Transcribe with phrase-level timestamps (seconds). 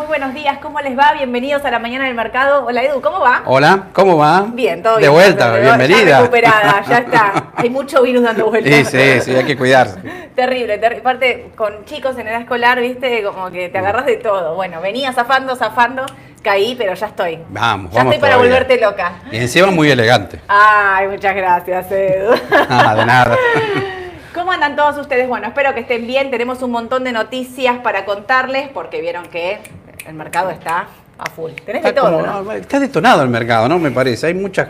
[0.00, 1.12] Muy buenos días, ¿cómo les va?
[1.12, 2.64] Bienvenidos a la mañana del mercado.
[2.64, 3.42] Hola Edu, ¿cómo va?
[3.44, 4.46] Hola, ¿cómo va?
[4.50, 5.12] Bien, todo De bien.
[5.12, 6.20] vuelta, Ya bienvenida.
[6.20, 7.50] recuperada, ya está.
[7.54, 8.88] Hay mucho virus dando vueltas.
[8.88, 10.00] Sí, sí, sí, hay que cuidarse.
[10.34, 11.00] Terrible, terrible.
[11.00, 14.54] Aparte, con chicos en edad escolar, viste, como que te agarras de todo.
[14.54, 16.06] Bueno, venía zafando, zafando,
[16.42, 17.38] caí, pero ya estoy.
[17.50, 18.54] Vamos, Ya vamos estoy para todavía.
[18.58, 19.12] volverte loca.
[19.30, 20.40] Y encima muy elegante.
[20.48, 22.34] Ay, muchas gracias, Edu.
[22.70, 23.36] Nada, de nada.
[24.32, 25.28] ¿Cómo andan todos ustedes?
[25.28, 26.30] Bueno, espero que estén bien.
[26.30, 29.58] Tenemos un montón de noticias para contarles porque vieron que
[30.06, 30.86] el mercado está
[31.18, 31.50] a full.
[31.64, 32.52] Tenés de Está, todo, como- ¿no?
[32.52, 33.78] está detonado el mercado, ¿no?
[33.78, 34.28] Me parece.
[34.28, 34.66] Hay muchos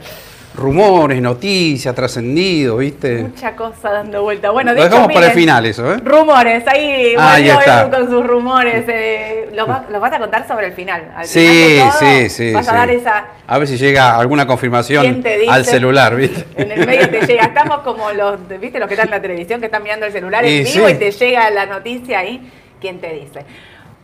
[0.52, 3.18] rumores, noticias, trascendidos, ¿viste?
[3.22, 4.50] Mucha cosa dando vuelta.
[4.50, 5.98] Bueno, de Lo hecho, dejamos para el final eso, ¿eh?
[6.04, 7.88] Rumores, ahí Ahí volvió está.
[7.90, 8.84] Con sus rumores.
[8.88, 11.12] eh, los, va- los vas a contar sobre el final.
[11.16, 12.52] Al Sí, final de todo, sí, sí.
[12.52, 12.76] Vas a sí.
[12.76, 13.24] dar esa.
[13.46, 16.44] A ver si llega alguna confirmación al celular, ¿viste?
[16.56, 17.44] En el medio te llega.
[17.44, 18.80] Estamos como los, ¿viste?
[18.80, 20.92] Los que están en la televisión que están mirando el celular en vivo sí.
[20.92, 22.50] y te llega la noticia ahí.
[22.80, 23.44] ¿Quién te dice?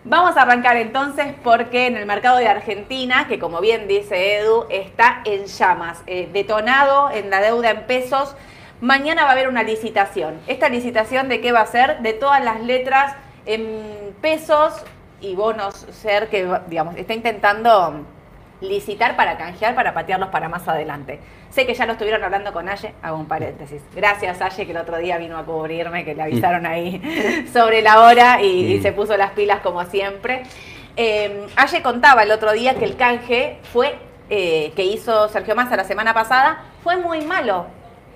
[0.09, 4.67] Vamos a arrancar entonces porque en el mercado de Argentina, que como bien dice Edu,
[4.71, 8.37] está en llamas, eh, detonado en la deuda en pesos.
[8.81, 10.39] Mañana va a haber una licitación.
[10.47, 11.99] ¿Esta licitación de qué va a ser?
[12.03, 14.75] De todas las letras en pesos
[15.21, 18.07] y bonos ser que, digamos, está intentando
[18.61, 21.21] licitar para canjear, para patearlos para más adelante.
[21.51, 23.83] Sé que ya lo estuvieron hablando con Aye, hago un paréntesis.
[23.95, 28.01] Gracias Aye que el otro día vino a cubrirme, que le avisaron ahí sobre la
[28.01, 28.83] hora y, y Mm.
[28.83, 30.43] se puso las pilas como siempre.
[30.97, 33.99] Eh, Aye contaba el otro día que el canje fue,
[34.31, 37.67] eh, que hizo Sergio Massa la semana pasada, fue muy malo.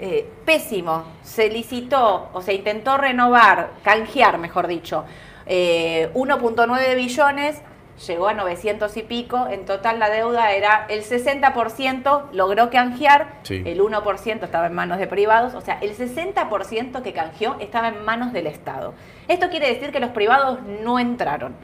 [0.02, 5.05] eh, pésimo, se licitó o se intentó renovar, canjear mejor dicho,
[5.44, 7.61] eh, 1.9 billones,
[8.06, 13.62] llegó a 900 y pico, en total la deuda era el 60% logró canjear, Sí.
[13.66, 18.05] el 1% estaba en manos de privados, o sea, el 60% que canjeó estaba en
[18.05, 18.94] manos del Estado.
[19.28, 21.55] Esto quiere decir que los privados no entraron.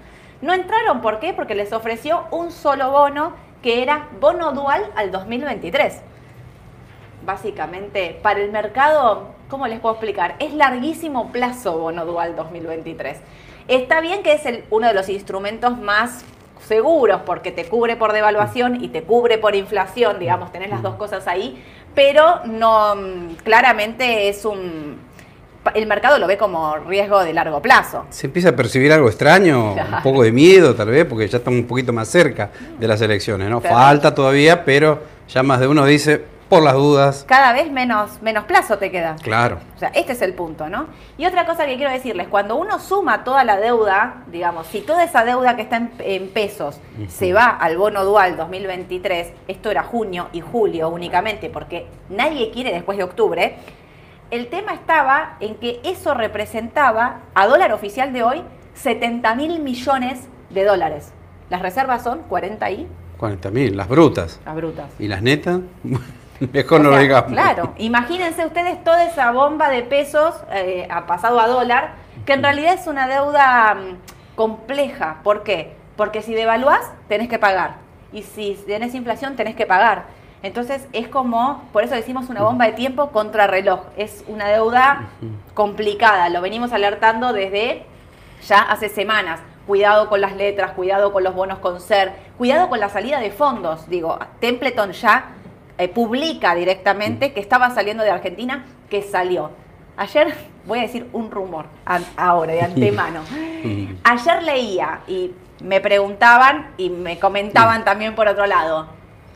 [0.42, 1.32] No entraron, ¿por qué?
[1.32, 3.32] Porque les ofreció un solo bono
[3.62, 6.02] que era bono dual al 2023
[7.24, 10.36] básicamente, para el mercado, ¿cómo les puedo explicar?
[10.38, 13.20] Es larguísimo plazo bono dual 2023.
[13.68, 16.24] Está bien que es el- uno de los instrumentos más
[16.66, 20.94] seguros porque te cubre por devaluación y te cubre por inflación, digamos, tenés las dos
[20.96, 21.62] cosas ahí,
[21.94, 22.94] pero no,
[23.44, 25.04] claramente es un...
[25.74, 28.06] El mercado lo ve como riesgo de largo plazo.
[28.10, 29.96] Se empieza a percibir algo extraño, Claro.
[29.96, 33.00] un poco de miedo tal vez, porque ya estamos un poquito más cerca de las
[33.00, 33.60] elecciones, ¿no?
[33.60, 33.74] Claro.
[33.76, 38.44] Falta todavía, pero ya más de uno dice, por las dudas, Cada vez menos, menos
[38.44, 39.16] plazo te queda.
[39.22, 39.58] claro.
[39.74, 40.86] O sea, este es el punto, ¿no?
[41.18, 45.02] Y otra cosa que quiero decirles, cuando uno suma toda la deuda, digamos, si toda
[45.02, 49.82] esa deuda que está en, en pesos se va al bono dual 2023, esto era
[49.82, 53.56] junio y julio únicamente, porque nadie quiere después de octubre,
[54.30, 58.42] el tema estaba en que eso representaba, a dólar oficial de hoy,
[58.74, 60.20] 70 mil millones
[60.50, 61.12] de dólares.
[61.50, 64.40] Las reservas son 40 y 40 mil, las brutas.
[64.44, 64.90] las brutas.
[64.98, 65.60] ¿Y las netas?
[66.52, 67.32] Mejor O no sea, lo digamos.
[67.32, 72.42] Claro, imagínense ustedes toda esa bomba de pesos eh, ha pasado a dólar, que en
[72.42, 75.18] realidad es una deuda mm, compleja.
[75.22, 75.74] ¿Por qué?
[75.96, 77.76] Porque si devaluás, tenés que pagar.
[78.12, 80.04] Y si tenés inflación, tenés que pagar.
[80.42, 83.80] Entonces es como, por eso decimos una bomba de tiempo contra reloj.
[83.96, 85.08] Es una deuda
[85.54, 86.28] complicada.
[86.28, 87.84] Lo venimos alertando desde
[88.46, 89.40] ya hace semanas.
[89.66, 93.32] Cuidado con las letras, cuidado con los bonos con ser, cuidado con la salida de
[93.32, 93.88] fondos.
[93.88, 95.30] Digo, Templeton ya
[95.78, 99.50] eh, publica directamente que estaba saliendo de Argentina, que salió.
[99.96, 100.34] Ayer,
[100.66, 101.66] voy a decir un rumor,
[102.16, 103.20] ahora, de antemano.
[104.04, 105.32] Ayer leía y
[105.62, 108.86] me preguntaban y me comentaban también por otro lado,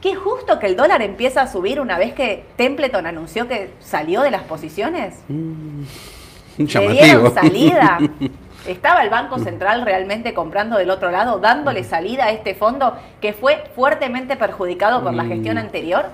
[0.02, 4.20] ¿qué justo que el dólar empieza a subir una vez que Templeton anunció que salió
[4.20, 5.18] de las posiciones?
[5.28, 5.86] Un
[6.58, 7.98] ¿Le dieron salida?
[8.66, 13.32] ¿Estaba el Banco Central realmente comprando del otro lado, dándole salida a este fondo que
[13.32, 15.60] fue fuertemente perjudicado por la gestión Mm.
[15.60, 16.06] anterior?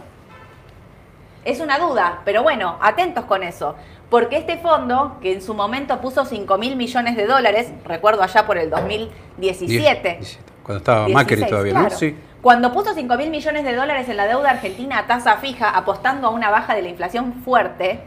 [1.46, 3.76] Es una duda, pero bueno, atentos con eso.
[4.10, 8.44] Porque este fondo, que en su momento puso 5 mil millones de dólares, recuerdo allá
[8.46, 10.18] por el 2017,
[10.64, 11.88] Cuando estaba Macri 16, todavía, claro.
[11.90, 11.96] ¿no?
[11.96, 12.16] Sí.
[12.42, 16.26] Cuando puso 5 mil millones de dólares en la deuda argentina a tasa fija, apostando
[16.26, 18.00] a una baja de la inflación fuerte,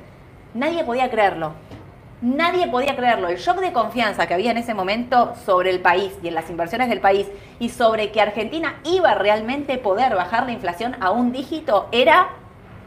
[0.53, 1.53] nadie podía creerlo.
[2.21, 3.30] Nadie podía creerlo.
[3.30, 6.50] El shock de confianza que había en ese momento sobre el país y en las
[6.50, 7.27] inversiones del país
[7.59, 12.27] y sobre que Argentina iba realmente a poder bajar la inflación a un dígito era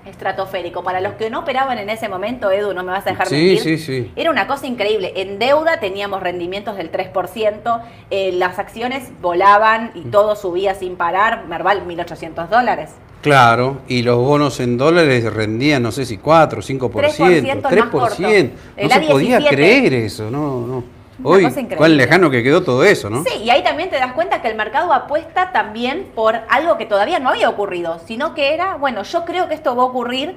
[0.06, 0.82] estratosférico.
[0.82, 3.34] Para los que no operaban en ese momento, Edu, no me vas a dejar Sí,
[3.34, 3.60] mentir.
[3.60, 4.12] sí, sí.
[4.16, 5.12] Era una cosa increíble.
[5.16, 11.46] En deuda teníamos rendimientos del 3%, eh, las acciones volaban y todo subía sin parar.
[11.46, 12.90] Merval, 1.800 dólares.
[13.22, 17.88] Claro, y los bonos en dólares rendían, no sé si 4, 5%, 3% el más
[17.88, 18.16] corto.
[18.16, 18.50] 3%.
[18.76, 19.48] El No se podía A17.
[19.48, 21.01] creer eso, no, no.
[21.18, 21.76] Increíble.
[21.76, 23.22] cuán lejano que quedó todo eso, ¿no?
[23.24, 26.86] Sí, y ahí también te das cuenta que el mercado apuesta también por algo que
[26.86, 30.36] todavía no había ocurrido, sino que era, bueno, yo creo que esto va a ocurrir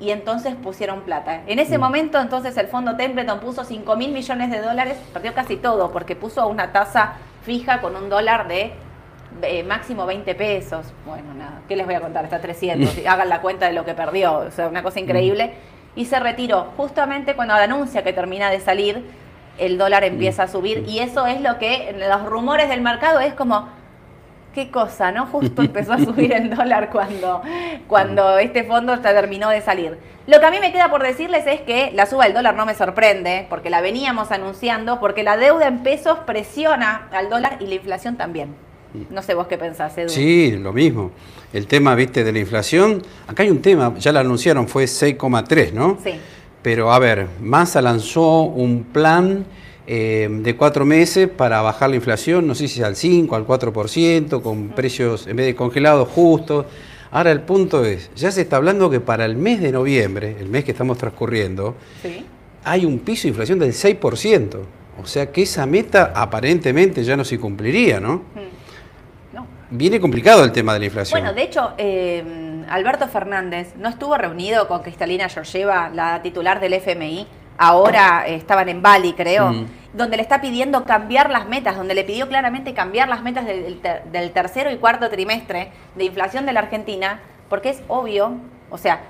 [0.00, 1.42] y entonces pusieron plata.
[1.46, 1.60] En Mm.
[1.60, 5.90] ese momento entonces el fondo Templeton puso 5 mil millones de dólares, perdió casi todo
[5.92, 8.72] porque puso una tasa fija con un dólar de
[9.42, 10.86] eh, máximo 20 pesos.
[11.04, 12.24] Bueno, nada, ¿qué les voy a contar?
[12.24, 15.54] Está 300, y hagan la cuenta de lo que perdió, o sea, una cosa increíble.
[15.96, 19.04] Y se retiró justamente cuando anuncia que termina de salir,
[19.58, 23.20] el dólar empieza a subir y eso es lo que en los rumores del mercado
[23.20, 23.68] es como,
[24.54, 25.26] qué cosa, ¿no?
[25.26, 27.42] Justo empezó a subir el dólar cuando,
[27.88, 29.98] cuando este fondo ya terminó de salir.
[30.26, 32.64] Lo que a mí me queda por decirles es que la suba del dólar no
[32.64, 37.66] me sorprende, porque la veníamos anunciando, porque la deuda en pesos presiona al dólar y
[37.66, 38.54] la inflación también.
[39.10, 40.08] No sé vos qué pensás, Edu.
[40.08, 41.10] Sí, lo mismo.
[41.52, 45.72] El tema, viste, de la inflación, acá hay un tema, ya lo anunciaron, fue 6,3,
[45.72, 45.98] ¿no?
[46.02, 46.12] Sí.
[46.64, 49.44] Pero a ver, Massa lanzó un plan
[49.86, 54.40] eh, de cuatro meses para bajar la inflación, no sé si al 5, al 4%,
[54.40, 56.64] con precios en vez de congelados justos.
[57.10, 60.48] Ahora el punto es, ya se está hablando que para el mes de noviembre, el
[60.48, 62.24] mes que estamos transcurriendo, Sí.
[62.64, 64.60] hay un piso de inflación del 6%.
[65.02, 68.14] O sea que esa meta aparentemente ya no se cumpliría, ¿no?
[68.14, 69.34] Mm.
[69.36, 69.46] No.
[69.70, 71.20] Viene complicado el tema de la inflación.
[71.20, 72.24] Bueno, de hecho, eh,
[72.70, 77.26] Alberto Fernández no estuvo reunido con Cristalina Georgieva, la titular del FMI.
[77.56, 79.66] Ahora eh, estaban en Bali, creo, Mm.
[79.92, 83.80] donde le está pidiendo cambiar las metas, donde le pidió claramente cambiar las metas del,
[83.80, 88.32] ter- del tercero y cuarto trimestre de inflación de la Argentina, porque es obvio,
[88.70, 89.02] o sea,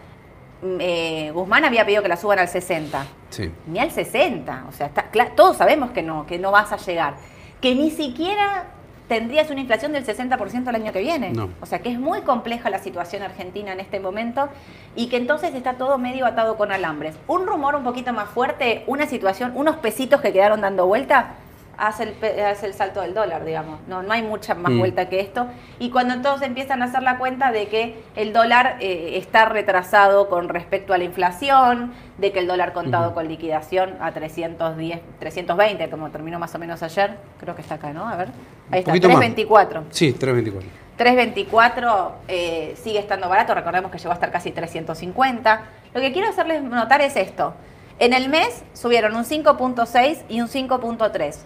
[0.62, 3.50] mm, eh, Guzmán había pedido que la suban al 60 Sí.
[3.67, 4.65] ni al 60.
[4.69, 7.15] O sea, está, todos sabemos que no, que no vas a llegar.
[7.62, 8.65] Que ni siquiera
[9.09, 11.31] tendrías una inflación del 60% el año que viene.
[11.31, 11.51] No.
[11.61, 14.49] O sea, que es muy compleja la situación argentina en este momento
[14.97, 17.15] y que entonces está todo medio atado con alambres.
[17.27, 21.35] Un rumor un poquito más fuerte, una situación, unos pesitos que quedaron dando vuelta,
[21.79, 23.81] hace el, hace el salto del dólar, digamos.
[23.88, 24.79] No, no hay mucha más Mm.
[24.79, 25.47] vuelta que esto.
[25.79, 30.29] Y cuando entonces empiezan a hacer la cuenta de que el dólar eh, está retrasado
[30.29, 35.91] con respecto a la inflación, de que el dólar contado con liquidación a 310, 320,
[35.91, 38.09] como terminó más o menos ayer, creo que está acá, ¿no?
[38.09, 38.29] A ver,
[38.71, 39.19] ahí está, poquito más.
[39.19, 39.85] 324.
[39.91, 40.85] Sí, 324.
[40.97, 45.62] 324 eh, sigue estando barato, recordemos que llegó a estar casi 350.
[45.93, 47.55] Lo que quiero hacerles notar es esto.
[47.99, 51.37] En el mes subieron un 5.6 y un 5.3.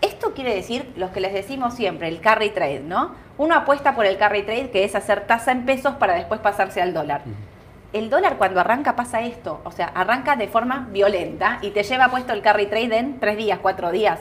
[0.00, 3.12] Esto quiere decir, los que les decimos siempre, el carry trade, ¿no?
[3.36, 6.80] Uno apuesta por el carry trade, que es hacer tasa en pesos para después pasarse
[6.80, 7.22] al dólar.
[7.92, 12.08] El dólar cuando arranca pasa esto, o sea, arranca de forma violenta y te lleva
[12.08, 14.20] puesto el carry trade en tres días, cuatro días,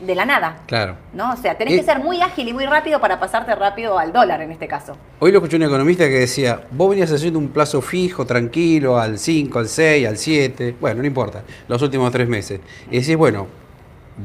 [0.00, 0.58] de la nada.
[0.66, 0.96] Claro.
[1.14, 1.32] ¿No?
[1.32, 4.12] O sea, tenés Eh, que ser muy ágil y muy rápido para pasarte rápido al
[4.12, 4.96] dólar en este caso.
[5.20, 9.18] Hoy lo escuché un economista que decía, vos venías haciendo un plazo fijo, tranquilo, al
[9.18, 12.60] 5, al 6, al 7, bueno, no importa, los últimos tres meses.
[12.90, 13.46] Y decís, bueno,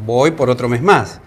[0.05, 1.21] voy por otro mes más.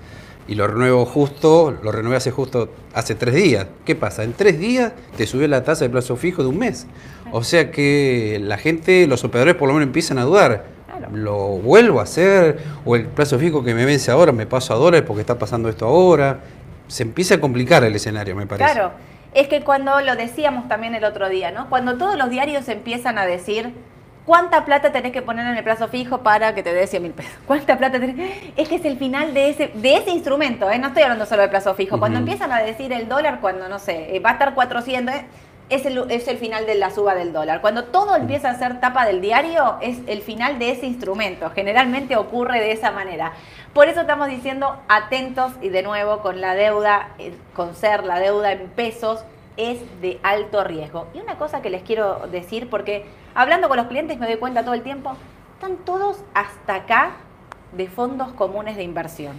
[0.46, 3.66] Y lo renuevo justo, lo renové hace justo hace tres días.
[3.86, 4.24] ¿Qué pasa?
[4.24, 6.86] En tres días te subió la tasa de plazo fijo de un mes.
[7.32, 10.66] O sea que la gente, los operadores por lo menos empiezan a dudar.
[11.12, 12.58] ¿Lo vuelvo a hacer?
[12.84, 15.68] ¿O el plazo fijo que me vence ahora me paso a dólares porque está pasando
[15.68, 16.40] esto ahora?
[16.88, 18.70] Se empieza a complicar el escenario, me parece.
[18.70, 18.92] Claro,
[19.32, 21.68] es que cuando lo decíamos también el otro día, ¿no?
[21.70, 23.72] Cuando todos los diarios empiezan a decir
[24.24, 27.12] cuánta plata tenés que poner en el plazo fijo para que te dé 100 mil
[27.12, 27.34] pesos.
[27.46, 28.42] ¿Cuánta plata tenés?
[28.56, 30.78] Es que es el final de ese, de ese instrumento, ¿eh?
[30.78, 31.98] No estoy hablando solo del plazo fijo.
[31.98, 35.26] Cuando empiezan a decir el dólar, cuando, no sé, eh, va a estar 400, ¿eh?
[35.70, 37.60] es el, es el final de la suba del dólar.
[37.60, 41.50] Cuando todo empieza a ser tapa del diario, es el final de ese instrumento.
[41.50, 43.32] Generalmente ocurre de esa manera.
[43.72, 47.08] Por eso estamos diciendo atentos y de nuevo con la deuda,
[47.54, 49.24] con ser la deuda en pesos,
[49.56, 51.06] es de alto riesgo.
[51.14, 54.64] Y una cosa que les quiero decir, porque hablando con los clientes me doy cuenta
[54.64, 55.16] todo el tiempo,
[55.54, 57.12] están todos hasta acá
[57.72, 59.36] de fondos comunes de inversión.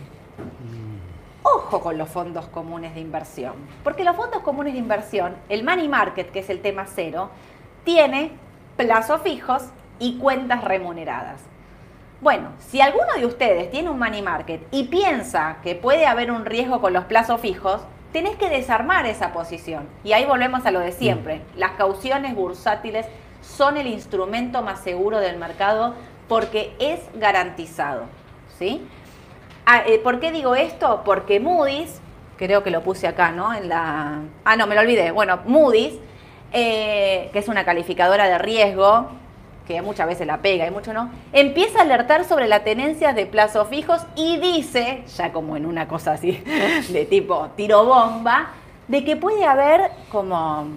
[1.43, 3.53] Ojo con los fondos comunes de inversión,
[3.83, 7.29] porque los fondos comunes de inversión, el money market, que es el tema cero,
[7.83, 8.31] tiene
[8.77, 9.63] plazos fijos
[9.99, 11.41] y cuentas remuneradas.
[12.21, 16.45] Bueno, si alguno de ustedes tiene un money market y piensa que puede haber un
[16.45, 17.81] riesgo con los plazos fijos,
[18.15, 19.89] tenés que desarmar esa posición.
[20.05, 21.41] Y ahí volvemos a lo de siempre.
[21.57, 23.05] Las cauciones bursátiles
[23.41, 25.95] son el instrumento más seguro del mercado
[26.29, 28.03] porque es garantizado.
[28.57, 28.87] ¿Sí?
[29.65, 31.01] Ah, eh, ¿Por qué digo esto?
[31.03, 31.99] Porque Moody's,
[32.37, 33.53] creo que lo puse acá, ¿no?
[33.53, 34.21] En la.
[34.45, 35.11] Ah, no, me lo olvidé.
[35.11, 35.95] Bueno, Moody's
[36.53, 39.09] eh, que es una calificadora de riesgo,
[39.67, 43.25] que muchas veces la pega y mucho no, empieza a alertar sobre la tenencia de
[43.25, 46.43] plazos fijos y dice, ya como en una cosa así
[46.89, 48.49] de tipo tiro bomba,
[48.87, 50.67] de que puede haber como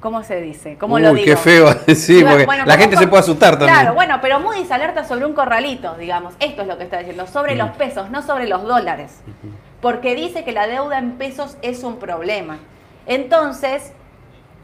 [0.00, 0.78] ¿Cómo se dice?
[0.78, 1.26] ¿Cómo lo digo?
[1.26, 3.74] qué feo sí, porque Bueno, la como gente se puede asustar también.
[3.74, 6.34] Claro, bueno, pero Moody's alerta sobre un corralito, digamos.
[6.40, 9.20] Esto es lo que está diciendo, sobre los pesos, no sobre los dólares.
[9.82, 12.58] Porque dice que la deuda en pesos es un problema.
[13.06, 13.92] Entonces,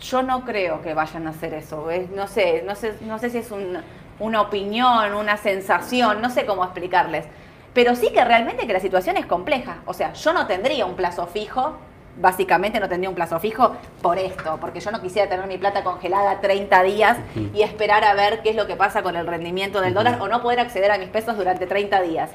[0.01, 1.91] yo no creo que vayan a hacer eso.
[1.91, 3.79] Es- no sé, no sé, no sé si es un-
[4.19, 7.27] una opinión, una sensación, no sé cómo explicarles.
[7.75, 9.79] Pero sí que realmente que la situación es compleja.
[9.87, 11.77] O sea, yo no tendría un plazo fijo,
[12.19, 15.85] básicamente no tendría un plazo fijo por esto, porque yo no quisiera tener mi plata
[15.85, 17.19] congelada 30 días
[17.55, 20.29] y esperar a ver qué es lo que pasa con el rendimiento del dólar o
[20.29, 22.31] no poder acceder a mis pesos durante 30 días.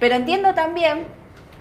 [0.00, 1.06] Pero entiendo también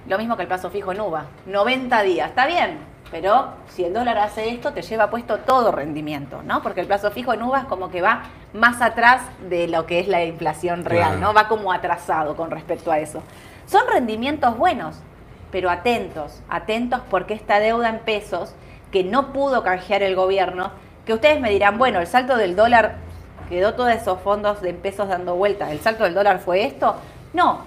[0.08, 2.80] lo mismo que el plazo fijo en UVA, 90 días, está bien,
[3.12, 6.62] pero si el dólar hace esto, te lleva puesto todo rendimiento, ¿no?
[6.62, 8.24] Porque el plazo fijo en UVA es como que va
[8.54, 11.20] más atrás de lo que es la inflación real, Claro.
[11.22, 11.34] ¿no?
[11.34, 13.24] Va como atrasado con respecto a eso.
[13.66, 14.98] Son rendimientos buenos,
[15.52, 18.54] pero atentos, atentos porque esta deuda en pesos
[18.92, 20.72] que no pudo canjear el gobierno,
[21.06, 22.96] que ustedes me dirán, bueno, el salto del dólar
[23.50, 26.96] quedó todos esos fondos de pesos dando vueltas, ¿el salto del dólar fue esto?
[27.34, 27.62] No,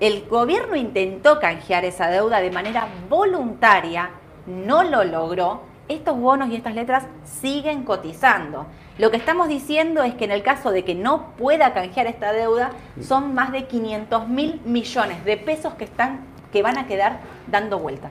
[0.00, 4.10] el gobierno intentó canjear esa deuda de manera voluntaria,
[4.48, 5.62] no lo logró.
[5.88, 8.66] Estos bonos y estas letras siguen cotizando.
[8.98, 12.32] Lo que estamos diciendo es que en el caso de que no pueda canjear esta
[12.32, 17.20] deuda, son más de 500 mil millones de pesos que, están, que van a quedar
[17.46, 18.10] dando vuelta.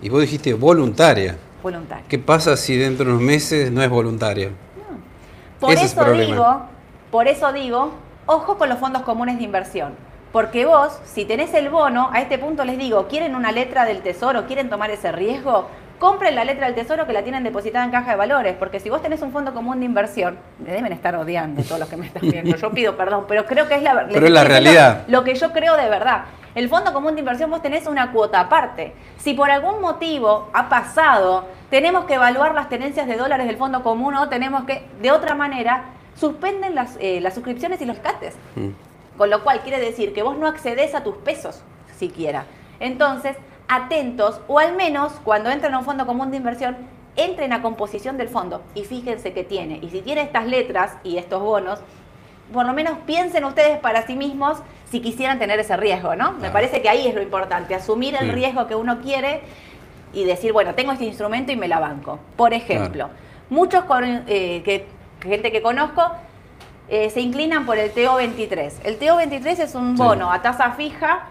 [0.00, 1.36] Y vos dijiste voluntaria.
[1.62, 2.04] Voluntaria.
[2.08, 4.50] ¿Qué pasa si dentro de unos meses no es voluntaria?
[5.60, 6.62] Por Ese eso digo,
[7.10, 7.92] por eso digo,
[8.26, 9.94] ojo con los fondos comunes de inversión.
[10.32, 14.02] Porque vos, si tenés el bono, a este punto les digo, ¿quieren una letra del
[14.02, 14.46] tesoro?
[14.46, 15.68] ¿Quieren tomar ese riesgo?
[15.98, 18.88] Compren la letra del tesoro que la tienen depositada en caja de valores, porque si
[18.88, 22.06] vos tenés un fondo común de inversión, me deben estar odiando todos los que me
[22.06, 22.56] están viendo.
[22.56, 25.04] Yo pido perdón, pero creo que es la les Pero es la realidad.
[25.08, 26.26] Lo que yo creo de verdad.
[26.54, 28.94] El fondo común de inversión vos tenés una cuota aparte.
[29.16, 33.82] Si por algún motivo ha pasado, tenemos que evaluar las tenencias de dólares del fondo
[33.82, 38.34] común o tenemos que, de otra manera, suspenden las, eh, las suscripciones y los cates.
[38.54, 38.68] Mm.
[39.18, 41.62] Con lo cual quiere decir que vos no accedes a tus pesos
[41.98, 42.44] siquiera.
[42.80, 43.36] Entonces,
[43.68, 46.76] atentos, o al menos cuando entren a un fondo común de inversión,
[47.16, 49.80] entren a composición del fondo y fíjense qué tiene.
[49.82, 51.80] Y si tiene estas letras y estos bonos,
[52.52, 54.58] por lo menos piensen ustedes para sí mismos
[54.90, 56.32] si quisieran tener ese riesgo, ¿no?
[56.32, 58.32] Me parece que ahí es lo importante, asumir el Sí.
[58.32, 59.42] riesgo que uno quiere
[60.14, 62.18] y decir, bueno, tengo este instrumento y me la banco.
[62.36, 63.10] Por ejemplo,
[63.50, 64.86] muchos con- eh, que,
[65.20, 66.02] gente que conozco
[66.88, 68.72] eh, se inclinan por el TO23.
[68.84, 70.02] El TO23 es un Sí.
[70.02, 71.26] bono a tasa fija,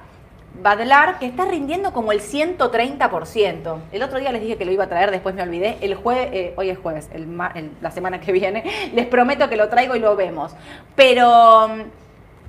[0.59, 3.79] Badlar, que está rindiendo como el 130%.
[3.91, 5.77] El otro día les dije que lo iba a traer, después me olvidé.
[5.81, 9.49] El jueves, eh, hoy es jueves, el ma- el- la semana que viene, les prometo
[9.49, 10.53] que lo traigo y lo vemos.
[10.95, 11.81] Pero, mm,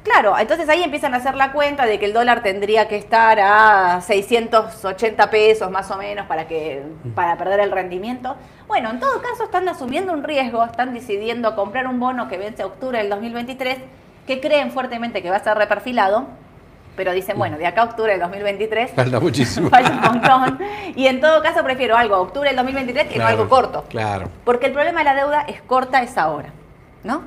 [0.03, 3.39] claro, entonces ahí empiezan a hacer la cuenta de que el dólar tendría que estar
[3.41, 6.83] a 680 pesos más o menos para, que,
[7.15, 8.37] para perder el rendimiento.
[8.67, 12.63] Bueno, en todo caso están asumiendo un riesgo, están decidiendo comprar un bono que vence
[12.63, 13.79] a octubre del 2023,
[14.27, 16.27] que creen fuertemente que va a ser reperfilado,
[16.99, 19.71] pero dicen, bueno, de acá a octubre del 2023 Falta muchísimo.
[19.71, 20.59] falta un montón.
[20.97, 23.85] Y en todo caso prefiero algo a octubre del 2023 que no algo corto.
[23.89, 24.29] Claro.
[24.45, 26.51] Porque el problema de la deuda es corta, es ahora.
[27.05, 27.23] ¿No?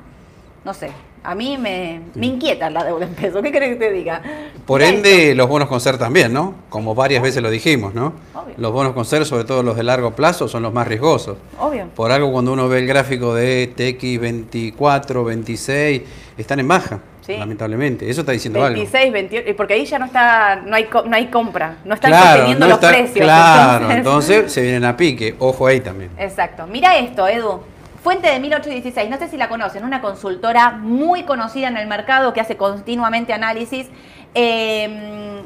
[0.62, 0.92] No sé.
[1.24, 3.42] A mí me, me inquieta la deuda en pesos.
[3.42, 4.20] ¿Qué querés que te diga?
[4.66, 6.54] Por ende, los bonos con ser también, ¿no?
[6.68, 8.12] Como varias veces lo dijimos, ¿no?
[8.34, 8.54] Obvio.
[8.56, 11.36] Los bonos con ser, sobre todo los de largo plazo, son los más riesgosos.
[11.60, 11.86] Obvio.
[11.94, 16.02] Por algo cuando uno ve el gráfico de TX24, 26,
[16.38, 17.36] están en baja, Sí.
[17.36, 18.10] lamentablemente.
[18.10, 18.74] Eso está diciendo algo.
[18.74, 22.10] 26, 28, y porque ahí ya no está, no hay, no hay compra, no están
[22.10, 23.24] Claro, sosteniendo no los está- precios.
[23.24, 25.36] claro, entonces se vienen a pique.
[25.38, 26.10] Ojo ahí también.
[26.18, 26.66] Exacto.
[26.66, 27.60] Mira esto, Edu.
[28.02, 32.32] Fuente de 1816, no sé si la conocen, una consultora muy conocida en el mercado
[32.32, 33.86] que hace continuamente análisis.
[34.34, 35.40] Eh,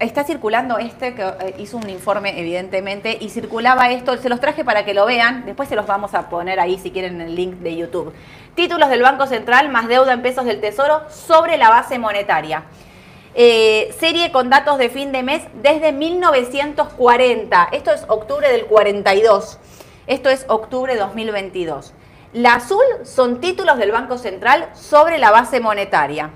[0.00, 4.64] está circulando este, que eh, hizo un informe evidentemente, y circulaba esto, se los traje
[4.64, 7.34] para que lo vean, después se los vamos a poner ahí si quieren en el
[7.34, 8.14] link de YouTube.
[8.54, 12.64] Títulos del Banco Central más deuda en pesos del Tesoro sobre la base monetaria.
[13.34, 17.68] Eh, serie con datos de fin de mes desde 1940.
[17.72, 19.58] Esto es octubre del 42.
[20.08, 21.92] Esto es octubre 2022.
[22.32, 26.30] La azul son títulos del Banco Central sobre la base monetaria.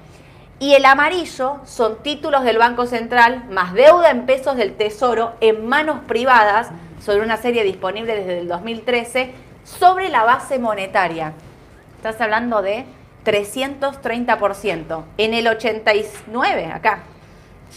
[0.59, 5.67] Y el amarillo son títulos del Banco Central más deuda en pesos del Tesoro en
[5.67, 6.69] manos privadas
[7.03, 9.33] sobre una serie disponible desde el 2013
[9.65, 11.33] sobre la base monetaria.
[11.97, 12.85] Estás hablando de
[13.25, 15.03] 330%.
[15.17, 17.05] En el 89, acá,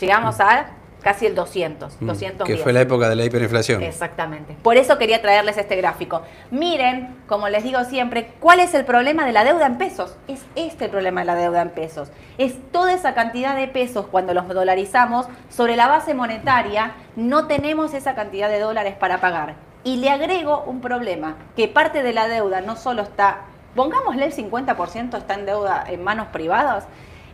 [0.02, 0.75] llegamos a
[1.06, 2.58] casi el 200, Mm, 210.
[2.58, 3.84] Que fue la época de la hiperinflación.
[3.84, 4.58] Exactamente.
[4.64, 6.24] Por eso quería traerles este gráfico.
[6.50, 10.18] Miren, como les digo siempre, ¿cuál es el problema de la deuda en pesos?
[10.28, 12.10] Es este el problema de la deuda en pesos.
[12.40, 17.94] Es toda esa cantidad de pesos cuando los dolarizamos sobre la base monetaria, no tenemos
[17.94, 19.54] esa cantidad de dólares para pagar.
[19.84, 23.42] Y le agrego un problema, que parte de la deuda no solo está,
[23.76, 26.86] pongámosle el 50% está en deuda en manos privadas,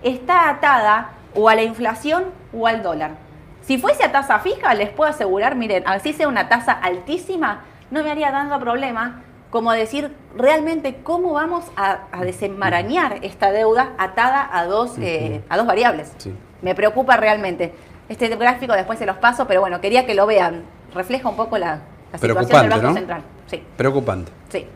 [0.03, 3.30] está atada o a la inflación o al dólar.
[3.61, 8.03] Si fuese a tasa fija, les puedo asegurar, miren, así sea una tasa altísima, no
[8.03, 14.49] me haría tanto problema como decir realmente cómo vamos a, a desenmarañar esta deuda atada
[14.51, 16.13] a dos, eh, a dos variables.
[16.17, 16.33] Sí.
[16.61, 17.73] Me preocupa realmente.
[18.07, 20.63] Este gráfico después se los paso, pero bueno, quería que lo vean.
[20.95, 22.93] Refleja un poco la, la situación del Banco ¿no?
[22.93, 23.21] Central.
[23.47, 23.63] Sí.
[23.75, 24.31] Preocupante.
[24.49, 24.67] Sí.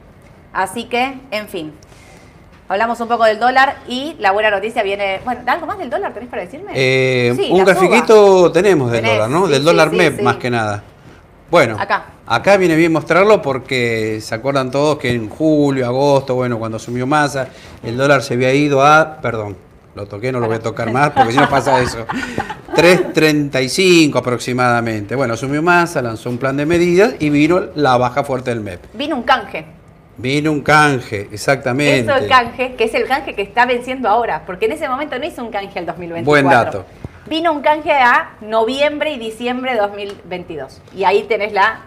[0.54, 1.74] Así que, en fin.
[2.67, 5.19] Hablamos un poco del dólar y la buena noticia viene.
[5.24, 6.72] Bueno, ¿algo más del dólar tenés para decirme?
[6.74, 9.45] Eh, Sí, un grafiquito tenemos del Tenés, dólar, ¿no?
[9.45, 10.84] sí, del sí, dólar MEP más que nada.
[11.51, 12.05] Bueno, Acá.
[12.25, 17.05] acá viene bien mostrarlo porque se acuerdan todos que en julio, agosto, bueno, cuando asumió
[17.05, 17.50] masa,
[17.84, 19.55] el dólar se había ido a, perdón,
[19.93, 22.05] lo toqué, no lo voy a tocar más porque si no pasa eso.
[22.75, 25.15] 3.35 aproximadamente.
[25.15, 28.81] Bueno, asumió masa, lanzó un plan de medidas y vino la baja fuerte del MEP.
[28.93, 29.65] Vino un canje.
[30.17, 32.00] Vino un canje, exactamente.
[32.00, 35.19] Eso el canje, que es el canje que está venciendo ahora, porque en ese momento
[35.19, 36.25] no hizo un canje al 2024.
[36.25, 36.86] Buen dato.
[37.27, 40.81] Vino un canje a noviembre y diciembre de 2022.
[40.95, 41.81] Y ahí tenés la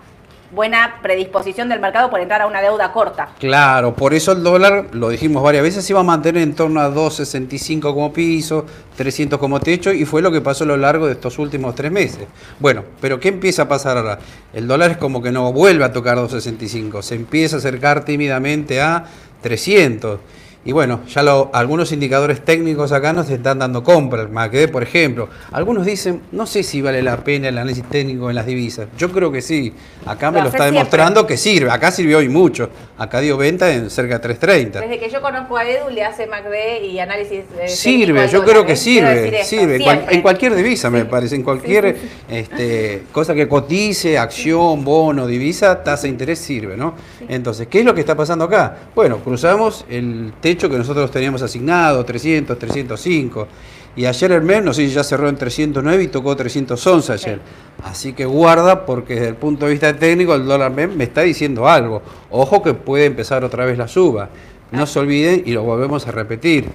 [0.50, 3.28] buena predisposición del mercado por entrar a una deuda corta.
[3.38, 6.80] Claro, por eso el dólar, lo dijimos varias veces, se iba a mantener en torno
[6.80, 8.64] a 2.65 como piso,
[8.96, 11.92] 300 como techo, y fue lo que pasó a lo largo de estos últimos tres
[11.92, 12.26] meses.
[12.58, 14.18] Bueno, pero ¿qué empieza a pasar ahora?
[14.52, 18.80] El dólar es como que no vuelve a tocar 2.65, se empieza a acercar tímidamente
[18.80, 19.04] a
[19.42, 20.20] 300.
[20.64, 24.22] Y bueno, ya lo- algunos indicadores técnicos acá nos están dando compra.
[24.22, 25.28] El MACD, por ejemplo.
[25.52, 28.88] Algunos dicen, no sé si vale la pena el análisis técnico en las divisas.
[28.98, 29.72] Yo creo que sí.
[30.04, 30.74] Acá me Lo está siempre.
[30.78, 31.70] demostrando que sirve.
[31.70, 32.68] Acá sirvió hoy mucho.
[32.98, 34.80] Acá dio venta en cerca de 3.30.
[34.80, 37.44] Desde que yo conozco a Edu, le hace MACD y análisis.
[37.60, 39.76] eh, Sirve, yo creo que sirve, sirve.
[39.76, 40.14] En cual- siempre.
[40.16, 45.26] en cualquier divisa, me parece, en cualquier Sí, sí, Este, cosa que cotice, acción, bono,
[45.26, 46.94] divisa, tasa de interés sirve, ¿no?
[47.28, 48.76] Entonces, ¿qué es lo que está pasando acá?
[48.94, 53.48] Bueno, cruzamos el techo que nosotros teníamos asignado, 300, 305.
[53.96, 57.40] Y ayer el MEP, no sé si ya cerró en 309 y tocó 311 ayer.
[57.84, 61.20] Así que guarda porque desde el punto de vista técnico el dólar MEP me está
[61.20, 62.00] diciendo algo.
[62.30, 64.30] Ojo que puede empezar otra vez la suba.
[64.70, 66.70] No se olviden y lo volvemos a repetir.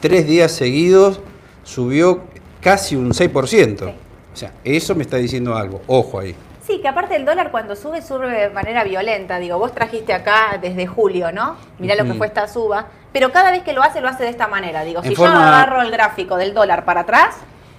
[0.00, 1.20] Tres días seguidos
[1.64, 2.20] subió
[2.60, 3.78] casi un 6%.
[3.78, 3.84] Sí.
[3.84, 5.82] O sea, eso me está diciendo algo.
[5.88, 6.36] Ojo ahí.
[6.64, 9.38] Sí, que aparte el dólar cuando sube, sube de manera violenta.
[9.38, 11.56] Digo, vos trajiste acá desde julio, ¿no?
[11.78, 12.86] Mirá lo que fue esta suba.
[13.18, 14.84] Pero cada vez que lo hace, lo hace de esta manera.
[14.84, 17.34] Digo, En si forma- yo agarro el gráfico del dólar para atrás,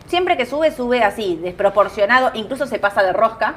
[0.05, 2.31] siempre que sube, sube así, desproporcionado.
[2.33, 3.55] Incluso se pasa de rosca.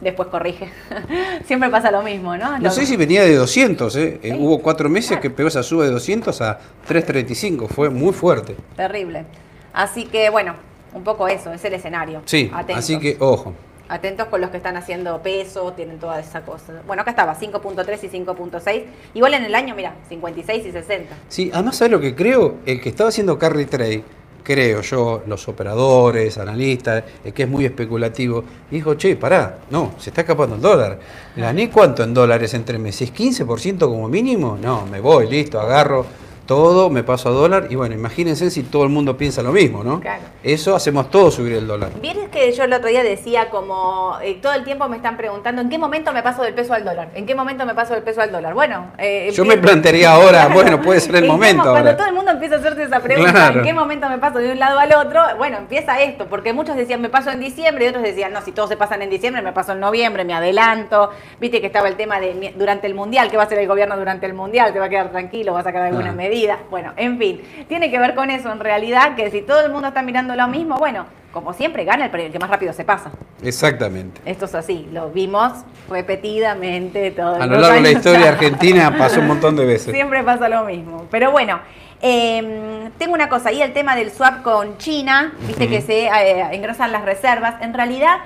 [0.00, 0.70] Después corrige.
[1.44, 2.60] siempre pasa lo mismo, ¿no?
[2.60, 4.20] No sé si venía de 200, ¿eh?
[4.22, 4.36] Eh, Sí.
[4.38, 5.22] Hubo cuatro meses Claro.
[5.22, 7.66] que pegó esa suba de 200 a 335.
[7.66, 8.54] Fue muy fuerte.
[8.76, 9.24] Terrible.
[9.72, 10.54] Así que, bueno,
[10.94, 12.22] un poco eso, es el escenario.
[12.26, 12.84] Sí, Atentos.
[12.84, 13.52] así que ojo.
[13.88, 16.82] Atentos con los que están haciendo peso, tienen toda esa cosa.
[16.86, 18.84] Bueno, acá estaba, 5.3 y 5.6.
[19.14, 21.16] Igual en el año, mira, 56 y 60.
[21.28, 22.56] Sí, además, ¿sabes lo que creo?
[22.66, 24.02] El que estaba haciendo carry trade,
[24.42, 30.10] creo yo, los operadores, analistas, el que es muy especulativo, dijo, che, pará, no, se
[30.10, 30.98] está escapando el dólar.
[31.36, 33.12] ¿Gané cuánto en dólares entre meses?
[33.14, 34.58] ¿15% como mínimo?
[34.60, 36.06] No, me voy, listo, agarro
[36.46, 39.82] todo, me paso a dólar y bueno, imagínense si todo el mundo piensa lo mismo,
[39.84, 40.00] ¿no?
[40.00, 40.22] Claro.
[40.42, 41.90] Eso hacemos todo subir el dólar.
[42.00, 45.60] Vieron que yo el otro día decía como, eh, todo el tiempo me están preguntando,
[45.62, 47.08] ¿en qué momento me paso del peso al dólar?
[47.14, 48.54] ¿En qué momento me paso del peso al dólar?
[48.54, 51.96] Bueno, eh, Yo me plantearía ahora, bueno, puede ser el ¿En qué momento mo- Cuando
[51.96, 53.58] todo el mundo empieza a hacerte esa pregunta, Claro.
[53.60, 55.22] ¿en qué momento me paso de un lado al otro?
[55.38, 58.52] Bueno, empieza esto, porque muchos decían, me paso en diciembre, y otros decían, no, si
[58.52, 61.10] todos se pasan en diciembre, me paso en noviembre, me adelanto.
[61.40, 63.96] Viste que estaba el tema de durante el mundial, ¿qué va a hacer el gobierno
[63.96, 64.72] durante el mundial?
[64.72, 65.52] ¿Te va a quedar tranquilo?
[65.52, 66.12] ¿Va a sacar alguna Ah.
[66.12, 66.35] medida?
[66.70, 69.88] Bueno, en fin, tiene que ver con eso en realidad, que si todo el mundo
[69.88, 73.10] está mirando lo mismo, bueno, como siempre gana el, el que más rápido se pasa.
[73.42, 74.20] Exactamente.
[74.24, 75.52] Esto es así, lo vimos
[75.88, 79.92] repetidamente todo A lo largo de la historia argentina pasó un montón de veces.
[79.92, 81.06] Siempre pasa lo mismo.
[81.10, 81.60] Pero bueno,
[82.02, 86.46] eh, tengo una cosa, ahí el tema del swap con China, viste que se eh,
[86.52, 87.60] engrosan las reservas.
[87.62, 88.18] En realidad,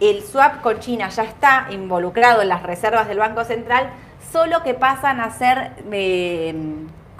[0.00, 3.90] el swap con China ya está involucrado en las reservas del Banco Central,
[4.32, 6.54] solo que pasan a ser eh,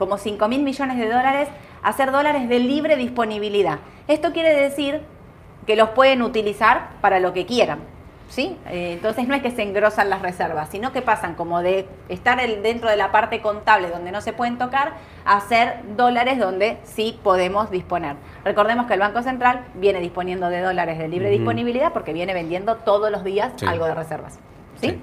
[0.03, 1.49] como 5 mil millones de dólares,
[1.81, 3.79] a ser dólares de libre disponibilidad.
[4.09, 5.01] Esto quiere decir
[5.65, 7.79] que los pueden utilizar para lo que quieran.
[8.29, 8.57] ¿sí?
[8.67, 12.41] Eh, entonces no es que se engrosan las reservas, sino que pasan como de estar
[12.63, 17.21] dentro de la parte contable donde no se pueden tocar a ser dólares donde sí
[17.23, 18.17] podemos disponer.
[18.45, 22.77] Recordemos que el Banco Central viene disponiendo de dólares de libre disponibilidad porque viene vendiendo
[22.77, 23.67] todos los días Sí.
[23.67, 24.41] algo de reservas.
[24.81, 24.89] ¿sí?
[24.91, 25.01] Sí.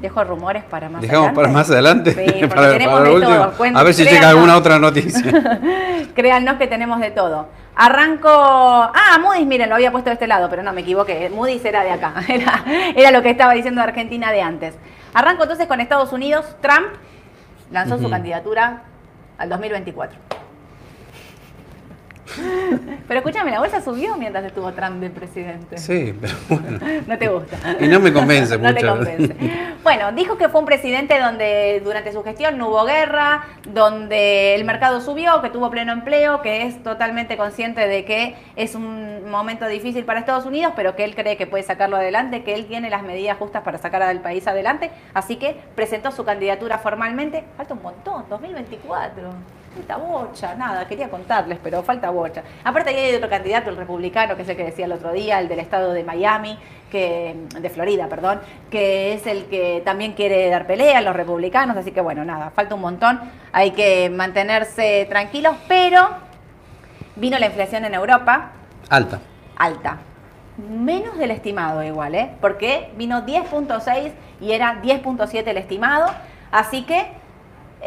[0.00, 1.40] Dejo rumores para más Dejamos adelante.
[1.40, 3.78] para más adelante, Sí, para, tenemos para de todo.
[3.78, 5.22] A ver si llega alguna otra noticia.
[6.14, 7.48] Créannos que tenemos de todo.
[7.74, 8.28] Arranco.
[8.30, 11.30] Ah, Moody's, miren, lo había puesto de este lado, pero no me equivoqué.
[11.30, 12.14] Moody's era de acá.
[12.28, 14.74] Era, era lo que estaba diciendo Argentina de antes.
[15.14, 16.44] Arranco entonces con Estados Unidos.
[16.60, 16.88] Trump
[17.70, 18.82] lanzó su candidatura
[19.38, 20.18] al 2024.
[23.08, 25.78] Pero escúchame, la bolsa subió mientras estuvo Trump de presidente.
[25.78, 26.78] Sí, pero bueno.
[27.06, 27.56] No te gusta.
[27.78, 28.96] Y no me convence No te mucho.
[28.96, 29.36] convence.
[29.82, 34.64] Bueno, dijo que fue un presidente donde durante su gestión no hubo guerra, donde el
[34.64, 39.66] mercado subió, que tuvo pleno empleo, que es totalmente consciente de que es un momento
[39.68, 42.90] difícil para Estados Unidos, pero que él cree que puede sacarlo adelante, que él tiene
[42.90, 44.90] las medidas justas para sacar al país adelante.
[45.14, 47.44] Así que presentó su candidatura formalmente.
[47.56, 49.22] Falta un montón, 2024.
[49.76, 52.42] Falta bocha, nada, quería contarles, pero falta bocha.
[52.64, 55.38] Aparte ahí hay otro candidato, el republicano, que es el que decía el otro día,
[55.38, 56.58] el del estado de Miami,
[56.90, 61.76] que de Florida, perdón, que es el que también quiere dar pelea a los republicanos,
[61.76, 63.20] así que bueno, nada, falta un montón,
[63.52, 66.08] hay que mantenerse tranquilos, pero
[67.16, 68.52] vino la inflación en Europa
[68.88, 69.20] Alta.
[69.58, 69.98] alta.
[70.56, 72.30] Menos del estimado igual, ¿eh?
[72.40, 76.06] Porque vino 10.6 y era 10.7 el estimado.
[76.50, 77.10] Así que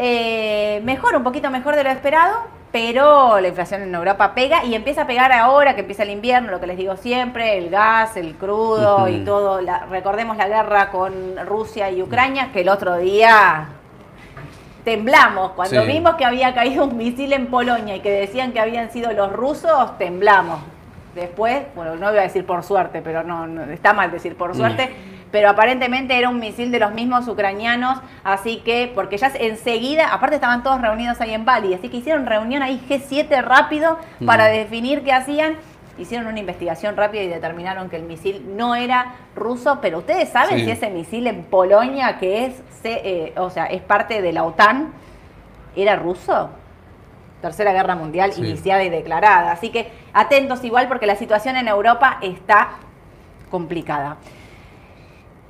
[0.02, 2.38] eh, mejor, un poquito mejor de lo esperado,
[2.72, 6.52] pero la inflación en Europa pega y empieza a pegar ahora que empieza el invierno,
[6.52, 9.60] lo que les digo siempre, el gas, el crudo y todo.
[9.62, 11.12] la- recordemos la guerra con
[11.46, 13.68] Rusia y Ucrania, que el otro día
[14.84, 15.52] temblamos.
[15.52, 15.88] Cuando Sí.
[15.88, 19.32] vimos que había caído un misil en Polonia y que decían que habían sido los
[19.34, 20.60] rusos, temblamos.
[21.16, 24.56] Después, bueno, no iba a decir por suerte, pero no, no, está mal decir por
[24.56, 24.96] suerte,
[25.32, 30.36] pero aparentemente era un misil de los mismos ucranianos, así que, porque ya enseguida, aparte
[30.36, 34.52] estaban todos reunidos ahí en Bali, así que hicieron reunión ahí G7 rápido para Mm.
[34.54, 35.56] definir qué hacían.
[35.98, 40.60] Hicieron una investigación rápida y determinaron que el misil no era ruso, pero ustedes saben
[40.60, 40.66] Sí.
[40.66, 44.46] si ese misil en Polonia, que es, se- eh, o sea, es parte de la
[44.46, 44.94] OTAN,
[45.76, 46.50] era ruso.
[47.42, 48.42] Tercera Guerra Mundial Sí.
[48.42, 49.52] iniciada y declarada.
[49.52, 52.70] Así que atentos igual porque la situación en Europa está
[53.52, 54.18] complicada.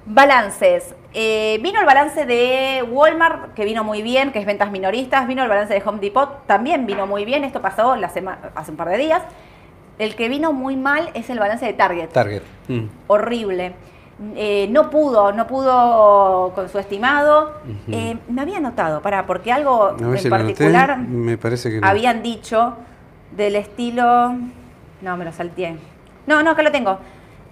[0.05, 0.95] Balances.
[1.13, 5.27] Eh, vino el balance de Walmart, que vino muy bien, que es ventas minoristas.
[5.27, 7.43] Vino el balance de Home Depot, también vino muy bien.
[7.43, 9.21] Esto pasó la hace un par de días.
[9.97, 12.41] El que vino muy mal es el balance de Target Target.
[12.67, 12.85] Mm.
[13.07, 13.73] horrible.
[14.35, 17.53] Eh, no pudo, no pudo con su estimado.
[17.89, 21.87] Eh, me había notado, para, porque algo A ver en particular Me parece que no.
[21.87, 22.75] habían dicho
[23.31, 24.35] del estilo.
[25.01, 25.77] No, me lo salteé.
[26.27, 26.97] No, no, acá lo tengo.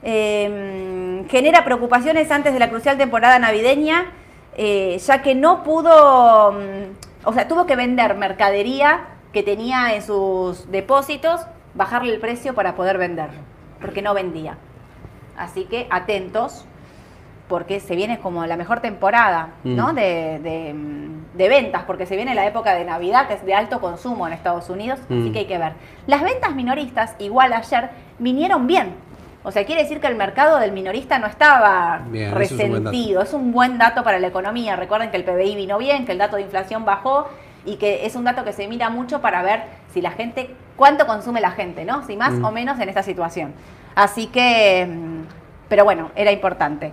[0.03, 4.05] Eh, genera preocupaciones antes de la crucial temporada navideña,
[4.55, 6.53] eh, ya que no pudo.
[6.53, 9.01] mm, O sea, tuvo que vender mercadería
[9.33, 11.41] que tenía en sus depósitos,
[11.73, 13.39] bajarle el precio para poder venderlo,
[13.81, 14.57] porque no vendía.
[15.37, 16.65] Así que atentos,
[17.49, 19.91] porque se viene como la mejor temporada ¿no?
[19.91, 19.95] Mm.
[19.95, 23.53] de, de, mm, de ventas, porque se viene la época de Navidad, que es de
[23.53, 25.73] alto consumo en Estados Unidos, así que hay que ver.
[26.07, 28.95] Las ventas minoristas, igual ayer, vinieron bien.
[29.47, 33.21] O sea, quiere decir que el mercado del minorista no estaba Bien, es un resentido.
[33.21, 34.75] Es un buen dato para la economía.
[34.75, 37.29] Recuerden que el PBI vino bien, que el dato de inflación bajó
[37.65, 39.61] y que es un dato que se mira mucho para ver
[39.93, 42.05] si la gente, cuánto consume la gente, ¿no?
[42.05, 42.43] Si más Mm.
[42.43, 43.53] o menos en esta situación.
[43.95, 45.21] Así que, mm,
[45.69, 46.91] pero bueno, era importante.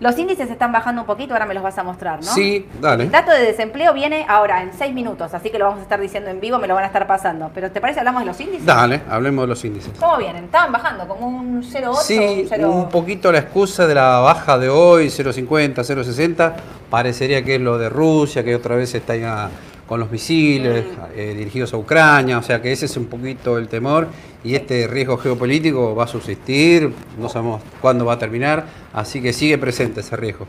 [0.00, 2.32] Los índices están bajando un poquito, ahora me los vas a mostrar, ¿no?
[2.32, 3.04] Sí, dale.
[3.04, 6.00] El dato de desempleo viene ahora en seis minutos, así que lo vamos a estar
[6.00, 7.50] diciendo en vivo, me lo van a estar pasando.
[7.54, 8.64] Pero ¿te parece hablamos de los índices?
[8.64, 9.92] Dale, hablemos de los índices.
[10.00, 10.44] ¿Cómo vienen?
[10.44, 12.70] Estaban bajando, como un 0,8, Sí, un 0...
[12.70, 16.52] un poquito la excusa de la baja de hoy, 0,50, 0,60,
[16.88, 19.50] parecería que es lo de Rusia, que otra vez está ya
[19.90, 21.00] con los misiles Mm.
[21.16, 24.06] eh, dirigidos a Ucrania, o sea que ese es un poquito el temor
[24.44, 29.32] y este riesgo geopolítico va a subsistir, no sabemos cuándo va a terminar, así que
[29.32, 30.46] sigue presente ese riesgo.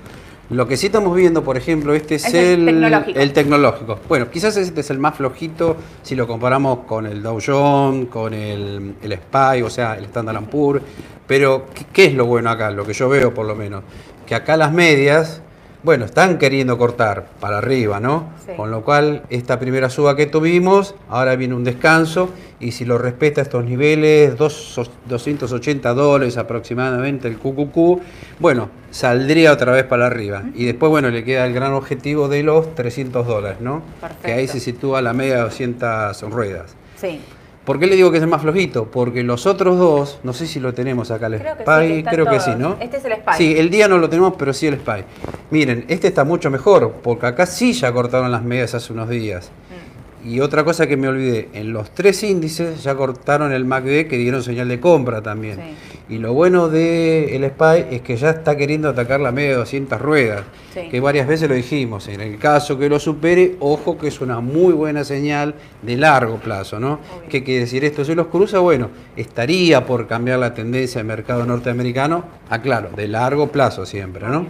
[0.51, 3.19] Lo que sí estamos viendo, por ejemplo, este es, Es el tecnológico.
[3.19, 3.99] el tecnológico.
[4.07, 8.35] Bueno, quizás este es el más flojito si lo comparamos con el Dow Jones, con
[8.35, 10.83] el, el SPY, o sea, el Standard Poor's.
[11.25, 12.69] Pero, ¿qué, qué es lo bueno acá?
[12.69, 13.83] Lo que yo veo, por lo menos.
[14.27, 15.41] Que acá las medias,
[15.83, 18.29] bueno, están queriendo cortar para arriba, ¿no?
[18.45, 18.51] Sí.
[18.55, 22.29] Con lo cual, esta primera suba que tuvimos, ahora viene un descanso.
[22.59, 28.01] Y si lo respeta estos niveles, dos- 280 dólares aproximadamente el QQQ,
[28.39, 30.43] bueno, saldría otra vez para arriba.
[30.53, 33.81] Y después, bueno, le queda el gran objetivo de los 300 dólares, ¿no?
[33.99, 34.25] Perfecto.
[34.27, 36.75] Que ahí se sitúa la media de 200 ruedas.
[36.97, 37.19] Sí.
[37.65, 38.89] ¿Por qué le digo que es el más flojito?
[38.89, 42.03] Porque los otros dos, no sé si lo tenemos acá el Creo que sí, Spy,
[42.03, 42.75] que creo que sí, ¿no?
[42.79, 43.33] Este es el Spy.
[43.37, 45.03] Sí, el día no lo tenemos, pero sí el Spy.
[45.51, 49.51] Miren, este está mucho mejor, porque acá sí ya cortaron las medias hace unos días.
[50.23, 54.17] Y otra cosa que me olvidé, en los tres índices ya cortaron el MACD que
[54.17, 55.55] dieron señal de compra también.
[55.57, 56.15] Sí.
[56.15, 59.55] Y lo bueno de el SPY es que ya está queriendo atacar la media de
[59.55, 60.89] 200 ruedas, Sí.
[60.89, 62.07] que varias veces lo dijimos.
[62.07, 66.37] En el caso que lo supere, ojo que es una muy buena señal de largo
[66.37, 66.93] plazo, ¿no?
[67.17, 67.29] Obvio.
[67.29, 68.03] ¿Qué quiere decir esto?
[68.05, 73.47] Si los cruza, bueno, estaría por cambiar la tendencia del mercado norteamericano, aclaro, de largo
[73.47, 74.45] plazo siempre, ¿no?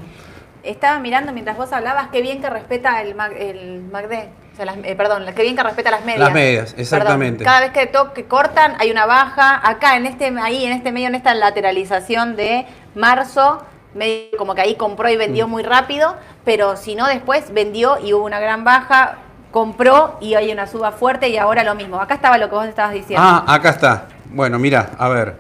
[0.63, 4.29] Estaba mirando mientras vos hablabas, qué bien que respeta el MACD.
[4.53, 6.19] O sea, las- eh, perdón, qué bien que respeta las medias.
[6.19, 7.43] Las medias, Perdón, exactamente.
[7.45, 9.61] cada vez que, to- que cortan hay una baja.
[9.67, 13.63] Acá, en este, ahí, en este medio, en esta lateralización de marzo,
[13.95, 15.51] medio como que ahí compró y vendió Mm.
[15.51, 19.17] muy rápido, pero si no, después vendió y hubo una gran baja,
[19.51, 21.99] compró y hay una suba fuerte y ahora lo mismo.
[21.99, 23.21] Acá estaba lo que vos estabas diciendo.
[23.25, 24.05] Ah, acá está.
[24.25, 25.35] Bueno, mira, a ver.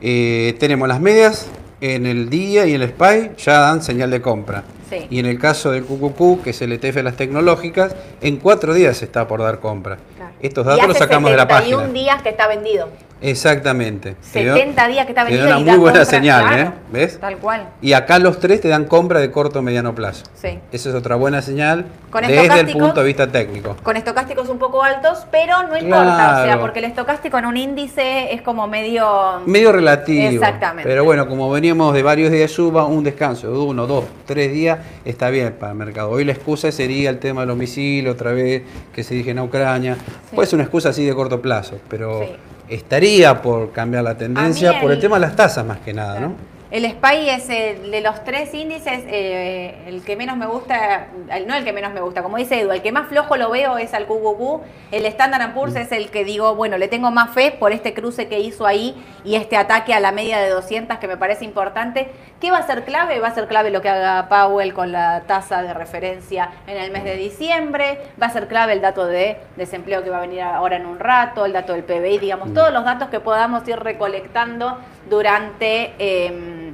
[0.00, 1.46] Eh, tenemos las medias
[1.82, 4.62] en el día y el SPY ya dan señal de compra.
[4.90, 5.06] Sí.
[5.08, 8.74] Y en el caso del QQQ, que es el ETF de las tecnológicas, en cuatro
[8.74, 9.98] días está por dar compra.
[10.16, 10.32] Claro.
[10.40, 11.92] Estos Y datos los sacamos de la 71 página.
[12.00, 12.88] días que está vendido.
[13.20, 14.16] Exactamente.
[14.32, 15.46] Te dio- 70 días que está vendido.
[15.46, 16.72] una y muy buena compra, señal, claro, ¿eh?
[16.92, 17.18] ¿Ves?
[17.20, 17.68] Tal cual.
[17.82, 20.24] Y acá los tres te dan compra de corto o mediano plazo.
[20.34, 20.58] Sí.
[20.72, 23.76] Esa es otra buena señal Con desde el punto de vista técnico.
[23.82, 26.40] Con estocásticos un poco altos, pero no importa.
[26.42, 29.40] O sea, porque el estocástico en un índice es como medio.
[29.46, 30.28] Medio relativo.
[30.28, 30.88] Exactamente.
[30.88, 34.52] Pero bueno, como veníamos de varios días de suba, un descanso de uno, dos, tres
[34.52, 36.10] días está bien para el mercado.
[36.10, 38.62] Hoy la excusa sería el tema del homicidio, otra vez
[38.94, 39.96] que se dije en Ucrania.
[39.96, 40.34] Sí.
[40.36, 42.36] Puede ser una excusa así de corto plazo, pero Sí.
[42.70, 45.92] Estaría por cambiar la tendencia A mí por el- tema de las tasas más que
[45.92, 46.34] nada, ¿no?
[46.70, 51.48] El SPY es el de los tres índices, eh, el que menos me gusta, el-
[51.48, 53.76] no el que menos me gusta, como dice Edu, el que más flojo lo veo
[53.76, 54.60] es al QQQ.
[54.92, 58.28] El Standard Poor's es el que digo, bueno, le tengo más fe por este cruce
[58.28, 62.08] que hizo ahí y este ataque a la media de 200 que me parece importante.
[62.40, 63.18] ¿Qué va a ser clave?
[63.18, 66.92] Va a ser clave lo que haga Powell con la tasa de referencia en el
[66.92, 67.98] mes de diciembre.
[68.22, 71.00] Va a ser clave el dato de desempleo que va a venir ahora en un
[71.00, 74.78] rato, el dato del PBI, digamos, todos los datos que podamos ir recolectando
[75.10, 76.72] durante eh,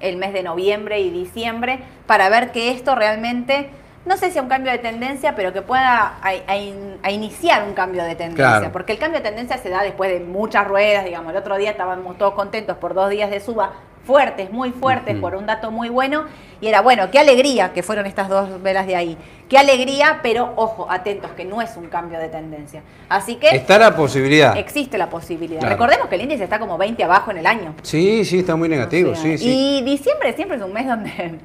[0.00, 3.70] el mes de noviembre y diciembre para ver que esto realmente,
[4.04, 7.62] no sé si un cambio de tendencia, pero que pueda a, a in- a iniciar
[7.62, 8.58] un cambio de tendencia.
[8.58, 8.72] Claro.
[8.72, 11.70] Porque el cambio de tendencia se da después de muchas ruedas, digamos, el otro día
[11.70, 13.72] estábamos todos contentos por dos días de suba
[14.04, 16.24] fuertes, muy fuertes, por un dato muy bueno,
[16.60, 19.16] y era bueno, qué alegría que fueron estas dos velas de ahí,
[19.48, 22.82] qué alegría, pero ojo, atentos, que no es un cambio de tendencia.
[23.08, 24.56] Así que Está la posibilidad.
[24.56, 25.60] existe la posibilidad.
[25.60, 25.74] Claro.
[25.74, 27.74] Recordemos que el índice está como 20 abajo en el año.
[27.82, 29.78] Sí, sí, está muy negativo, O sea, sí, sí.
[29.78, 31.10] Y diciembre siempre es un mes donde,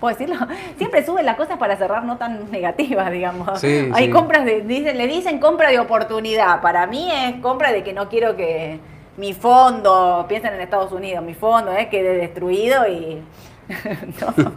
[0.00, 0.46] ¿puedo decirlo?
[0.76, 3.60] Siempre suben las cosas para cerrar no tan negativas, digamos.
[3.60, 4.10] Sí, Hay sí.
[4.10, 6.60] compras de, dicen, le dicen compra de oportunidad.
[6.60, 8.78] Para mí es compra de que no quiero que
[9.18, 13.18] mi fondo, piensen en Estados Unidos, mi fondo eh, quede destruido y...
[14.20, 14.52] no,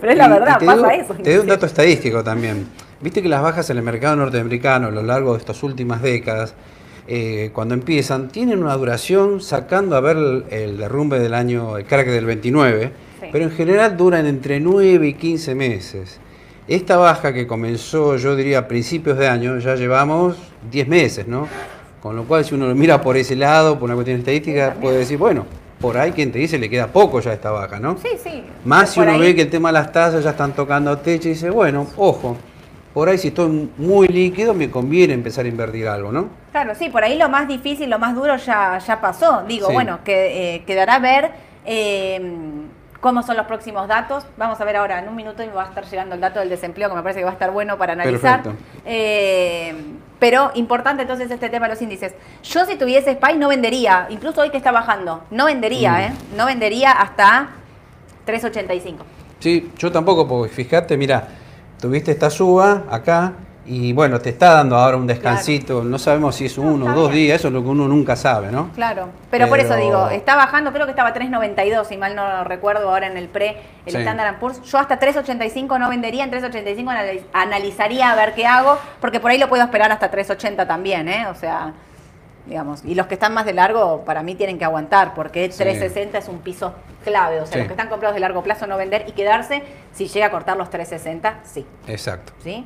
[0.00, 1.14] pero es la verdad, pasa digo- eso.
[1.14, 2.66] Te doy un dato estadístico también.
[3.00, 6.54] Viste que las bajas en el mercado norteamericano a lo largo de estas últimas décadas,
[7.08, 11.86] eh, cuando empiezan, tienen una duración sacando a ver el, el derrumbe del año, el
[11.86, 13.26] crack del 29, Sí.
[13.32, 16.18] pero en general duran entre 9 y 15 meses.
[16.68, 20.36] Esta baja que comenzó, yo diría, a principios de año, ya llevamos
[20.70, 21.46] 10 meses, ¿no?
[22.02, 24.98] Con lo cual, si uno lo mira por ese lado, por una cuestión estadística, puede
[24.98, 25.44] decir, bueno,
[25.80, 27.98] por ahí quien te dice le queda poco ya a esta baja, ¿no?
[27.98, 28.42] Sí, sí.
[28.64, 31.28] Más si uno ahí- ve que el tema de las tasas ya están tocando techo
[31.28, 32.36] y dice, bueno, ojo,
[32.94, 36.28] por ahí si estoy muy líquido me conviene empezar a invertir algo, ¿no?
[36.52, 39.42] Claro, sí, por ahí lo más difícil, lo más duro ya, ya pasó.
[39.46, 39.72] Digo, Sí.
[39.74, 41.30] bueno, que eh, quedará ver
[41.66, 42.20] eh,
[43.00, 44.24] cómo son los próximos datos.
[44.36, 46.48] Vamos a ver ahora, en un minuto y va a estar llegando el dato del
[46.48, 48.42] desempleo, que me parece que va a estar bueno para analizar.
[48.42, 48.64] Perfecto.
[48.84, 49.74] Eh,
[50.18, 52.12] pero importante entonces este tema de los índices.
[52.42, 56.00] Yo si tuviese SPY no vendería, incluso hoy que está bajando, no vendería, Mm.
[56.00, 56.12] ¿eh?
[56.36, 57.48] No vendería hasta
[58.26, 58.96] 3.85.
[59.38, 61.26] Sí, yo tampoco, porque fíjate, mira,
[61.80, 63.32] tuviste esta suba acá
[63.72, 66.92] y bueno, te está dando ahora un descansito, no sabemos si es No, uno o
[66.92, 68.70] dos días, eso es lo que uno nunca sabe, ¿no?
[68.74, 72.88] Claro, pero, por eso digo, está bajando, creo que estaba 3.92, si mal no recuerdo
[72.90, 73.56] ahora en el pre,
[73.86, 73.98] el Sí.
[73.98, 74.60] Standard Poor's.
[74.62, 79.30] Yo hasta 3.85 no vendería, en 3.85 analiz- analizaría a ver qué hago, porque por
[79.30, 81.26] ahí lo puedo esperar hasta 3.80 también, ¿eh?
[81.28, 81.72] O sea,
[82.46, 85.62] digamos, y los que están más de largo, para mí tienen que aguantar, porque Sí.
[85.62, 87.58] 3.60 es un piso clave, o sea, Sí.
[87.58, 90.56] los que están comprados de largo plazo no vender y quedarse, si llega a cortar
[90.56, 91.64] los 3.60, sí.
[91.86, 92.32] Exacto.
[92.42, 92.64] ¿sí?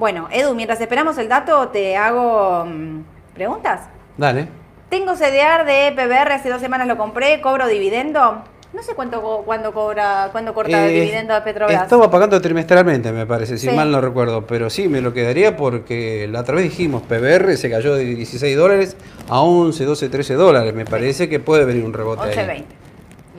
[0.00, 3.00] Bueno, Edu, mientras esperamos el dato, te hago mm,
[3.34, 3.82] preguntas.
[4.16, 4.48] Dale.
[4.88, 8.42] Tengo CDR de PBR, hace dos semanas lo compré, cobro dividendo.
[8.72, 11.82] No sé cuánto cuándo cobra, cuándo corta el Eh, dividendo de Petrobras.
[11.82, 13.76] Estaba pagando trimestralmente, me parece, si Sí.
[13.76, 14.46] mal no recuerdo.
[14.46, 18.56] Pero sí, me lo quedaría porque la otra vez dijimos, PBR se cayó de 16
[18.56, 18.96] dólares
[19.28, 20.72] a 11, 12, 13 dólares.
[20.72, 22.50] Me parece que puede venir un rebote 11.20.
[22.50, 22.64] ahí.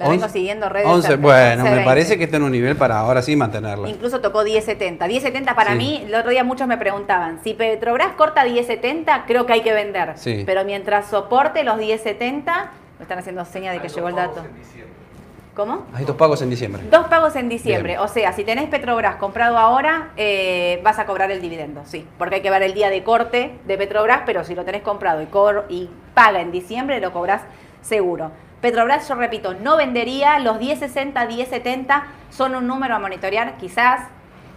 [0.03, 0.87] La vengo 11, siguiendo redes.
[0.87, 1.85] 11, cerca, bueno, me 11.20.
[1.85, 3.87] parece que está en un nivel para ahora sí mantenerla.
[3.89, 4.97] Incluso tocó 10.70.
[5.07, 5.77] 10.70 para Sí.
[5.77, 9.73] mí, el otro día muchos me preguntaban, si Petrobras corta 10.70, creo que hay que
[9.73, 10.13] vender.
[10.15, 10.43] Sí.
[10.45, 12.43] Pero mientras soporte los 10.70,
[12.99, 14.43] me están haciendo seña de que llegó el dato.
[15.55, 15.85] ¿Cómo?
[15.93, 16.81] Hay dos pagos en diciembre.
[16.89, 17.93] Dos pagos en diciembre.
[17.93, 17.99] Bien.
[18.03, 22.07] O sea, si tenés Petrobras comprado ahora, eh, vas a cobrar el dividendo, sí.
[22.17, 25.21] Porque hay que ver el día de corte de Petrobras, pero si lo tenés comprado
[25.21, 27.41] y, cor- y paga en diciembre, lo cobrás
[27.81, 28.31] seguro.
[28.61, 30.39] Petrobras, yo repito, no vendería.
[30.39, 33.57] Los 1060, 1070 son un número a monitorear.
[33.57, 34.07] Quizás,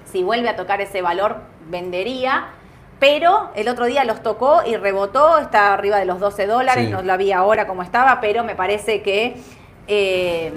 [0.05, 2.51] si vuelve a tocar ese valor, vendería.
[3.01, 6.93] Pero el otro día los tocó y rebotó, está arriba de los 12 dólares, Sí.
[6.93, 9.37] no lo vi ahora cómo estaba, pero me parece que...
[9.89, 10.53] eh,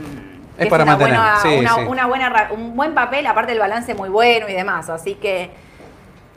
[0.58, 1.82] Es que para una mantener, buena- sí, una- sí.
[1.88, 4.90] una buena un buen papel, aparte el balance muy bueno y demás.
[4.90, 5.50] Así que,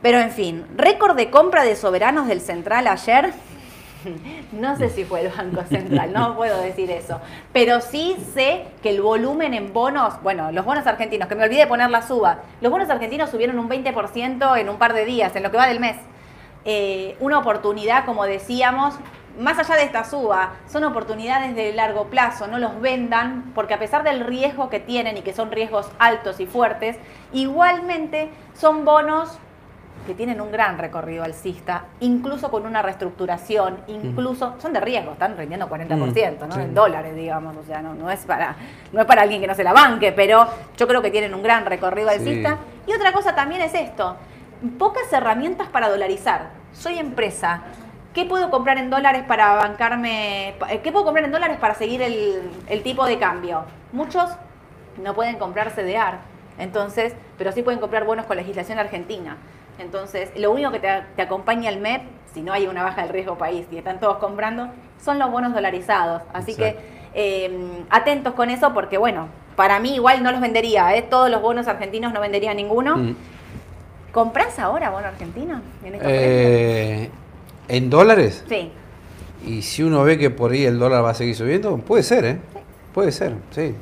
[0.02, 3.32] pero en fin, récord de compra de soberanos del Central ayer.
[4.52, 7.20] No sé si fue el Banco Central, no puedo decir eso.
[7.52, 11.60] Pero sí sé que el volumen en bonos, bueno, los bonos argentinos, que me olvidé
[11.60, 15.36] de poner la suba, los bonos argentinos subieron un 20% en un par de días,
[15.36, 15.96] en lo que va del mes.
[16.64, 18.94] Eh, una oportunidad, como decíamos,
[19.40, 23.78] más allá de esta suba, son oportunidades de largo plazo, no los vendan, porque a
[23.78, 26.96] pesar del riesgo que tienen y que son riesgos altos y fuertes,
[27.32, 29.38] igualmente son bonos
[30.06, 35.36] que tienen un gran recorrido alcista, incluso con una reestructuración, incluso son de riesgo, están
[35.36, 36.54] rindiendo 40%, ¿no?
[36.54, 36.60] sí.
[36.60, 38.56] En dólares, digamos, o sea, no, no es para
[38.92, 41.42] no es para alguien que no se la banque, pero yo creo que tienen un
[41.42, 42.14] gran recorrido Sí.
[42.16, 42.58] alcista.
[42.86, 44.16] Y otra cosa también es esto,
[44.78, 46.50] pocas herramientas para dolarizar.
[46.72, 47.62] Soy empresa,
[48.14, 50.50] ¿qué puedo comprar en dólares para bancarme?
[50.68, 53.64] eh, ¿Qué puedo comprar en dólares para seguir el, el tipo de cambio?
[53.92, 54.30] Muchos
[55.02, 56.18] no pueden comprar CDR,
[56.58, 59.36] entonces, pero sí pueden comprar bonos con legislación argentina.
[59.78, 62.02] Entonces, lo único que te, te acompaña el MEP,
[62.34, 64.68] si no hay una baja del riesgo país y están todos comprando,
[65.02, 66.22] son los bonos dolarizados.
[66.32, 66.78] Así Exacto.
[66.78, 71.02] que eh, atentos con eso porque, bueno, para mí igual no los vendería, ¿eh?
[71.02, 72.96] todos los bonos argentinos no vendería ninguno.
[72.96, 73.16] Mm.
[74.12, 75.60] ¿Comprás ahora bono argentino?
[75.84, 77.10] En estos Eh,
[77.70, 78.44] ¿En dólares?
[78.48, 78.70] Sí.
[79.46, 82.24] Y si uno ve que por ahí el dólar va a seguir subiendo, puede ser,
[82.24, 82.38] ¿eh?
[82.92, 83.74] Puede ser, sí.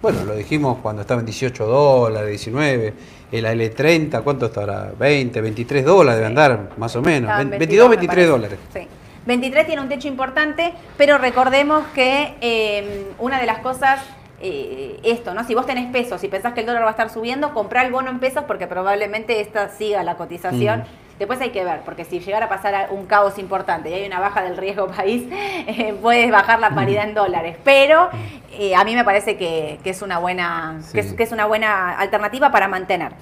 [0.00, 2.94] Bueno, lo dijimos cuando estaba en 18 dólares, 19.
[3.32, 4.92] El L30, ¿cuánto está ahora?
[4.98, 6.30] 20, 23 dólares debe Sí.
[6.30, 7.30] andar, más o menos.
[7.30, 8.30] Estaban 22, me 23 parece.
[8.30, 8.58] dólares.
[8.72, 8.80] Sí.
[9.26, 14.00] 23 tiene un techo importante, pero recordemos que eh, una de las cosas,
[14.40, 15.44] eh, esto, ¿no?
[15.44, 17.92] Si vos tenés pesos y pensás que el dólar va a estar subiendo, comprá el
[17.92, 20.80] bono en pesos porque probablemente esta siga la cotización.
[20.80, 21.01] Mm.
[21.18, 24.18] Después hay que ver, porque si llegara a pasar un caos importante y hay una
[24.20, 27.56] baja del riesgo país, eh, puedes bajar la paridad en dólares.
[27.64, 28.08] Pero
[28.52, 31.16] eh, a mí me parece que, que es una buena, que, es, Sí.
[31.16, 33.12] que es una buena alternativa para mantener.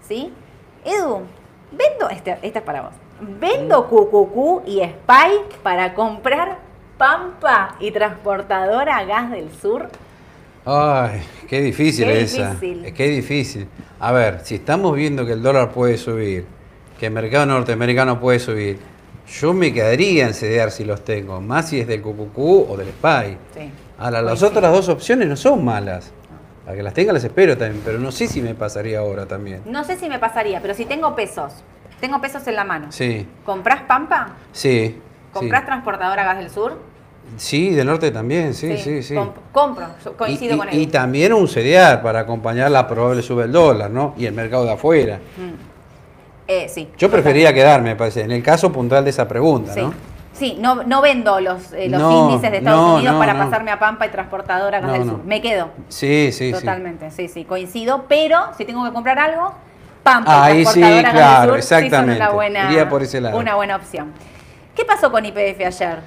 [0.00, 0.32] ¿Sí?
[0.84, 1.22] Edu,
[1.72, 2.92] vendo, este, esta es para vos.
[3.20, 6.58] Vendo QQQ y Spy para comprar
[6.98, 9.88] Pampa y transportadora Gas del Sur.
[10.64, 12.50] Ay, qué difícil Qué esa.
[12.54, 12.94] difícil.
[12.94, 13.68] Qué difícil.
[14.00, 16.46] A ver, si estamos viendo que el dólar puede subir,
[17.02, 18.78] que el mercado norteamericano puede subir,
[19.40, 22.90] yo me quedaría en CDR si los tengo, más si es del QQQ o del
[22.90, 23.36] SPY.
[23.52, 23.70] Sí.
[23.98, 26.12] Ahora, las otras dos opciones no son malas.
[26.64, 29.62] Para que las tenga las espero también, pero no sé si me pasaría ahora también.
[29.66, 31.52] No sé si me pasaría, pero si tengo pesos,
[31.98, 32.92] tengo pesos en la mano.
[32.92, 34.34] Sí, ¿Comprás Pampa?
[34.52, 35.00] sí.
[35.32, 35.66] ¿Comprás sí.
[35.66, 36.78] transportadora Gas del Sur?
[37.36, 39.14] Sí, del norte también, sí, sí, sí.
[39.16, 39.86] Comp- compro,
[40.16, 40.78] coincido y, con él.
[40.78, 44.14] y también un CDR para acompañar la probable sube del dólar, ¿no?
[44.16, 45.18] Y el mercado de afuera.
[46.52, 46.88] Eh, sí.
[46.98, 49.80] Yo preferiría quedarme, me parece, en el caso puntual de esa pregunta, Sí.
[49.80, 49.94] ¿no?
[50.34, 53.36] Sí, no, no vendo los, eh, los No, índices de Estados no, Unidos no, para
[53.36, 55.04] pasarme a Pampa y transportadora del.
[55.04, 55.22] Sur.
[55.24, 55.68] Me quedo.
[55.88, 56.52] Sí, sí, sí.
[56.52, 57.28] Totalmente, sí.
[57.28, 58.06] sí, coincido.
[58.08, 59.52] Pero si tengo que comprar algo,
[60.02, 62.20] Pampa Ahí y sí, transportadora del claro, Sur sí son exactamente.
[62.22, 63.38] una buena, Iría por ese lado.
[63.38, 64.12] una buena opción.
[64.74, 65.98] ¿Qué pasó con IPF ayer?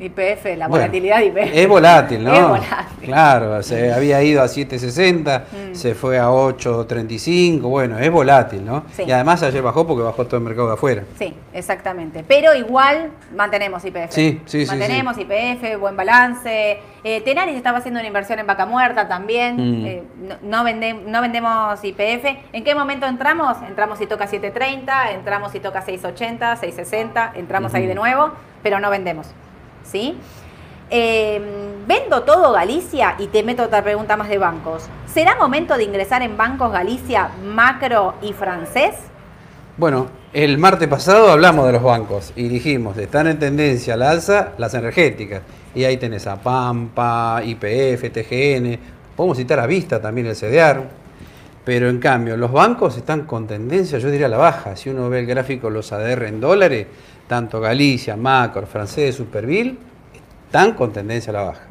[0.00, 1.50] IPF, la Bueno, volatilidad de IPF.
[1.54, 2.32] Es volátil, ¿no?
[2.34, 2.86] Es volátil.
[3.02, 5.74] Claro, se había ido a 7.60, Mm.
[5.74, 8.84] se fue a 8.35, bueno, es volátil, ¿no?
[8.92, 9.04] Sí.
[9.06, 11.02] Y además ayer bajó porque bajó todo el mercado de afuera.
[11.18, 12.24] Sí, exactamente.
[12.26, 14.10] Pero igual mantenemos IPF.
[14.12, 16.78] Sí, sí, sí, Mantenemos IPF, buen balance.
[17.02, 19.56] Eh, Tenaris estaba haciendo una inversión en vaca muerta también.
[19.56, 19.86] Mm.
[19.86, 22.24] Eh, no, no vende- no vendemos IPF.
[22.52, 23.56] ¿En qué momento entramos?
[23.66, 27.88] Entramos si toca 7.30, entramos si toca 6.80, 6.60, entramos ahí Ujú.
[27.88, 28.30] de nuevo,
[28.62, 29.26] pero no vendemos.
[29.84, 30.16] ¿Sí?
[30.90, 31.40] Eh,
[31.86, 34.88] vendo todo Galicia y te meto otra pregunta más de bancos.
[35.12, 38.94] ¿Será momento de ingresar en bancos Galicia, macro y francés?
[39.76, 44.52] Bueno, El martes pasado hablamos de los bancos y dijimos, están en tendencia al alza
[44.58, 45.42] las energéticas.
[45.74, 48.78] Y ahí tenés a Pampa, IPF, TGN,
[49.16, 50.84] podemos citar a Vista también el CDR.
[51.64, 54.76] Pero en cambio, los bancos están con tendencia, yo diría a la baja.
[54.76, 56.86] Si uno ve el gráfico, los ADR en dólares,
[57.30, 59.76] tanto Galicia, Macor, Francés, Superville,
[60.46, 61.62] están con tendencia a la baja.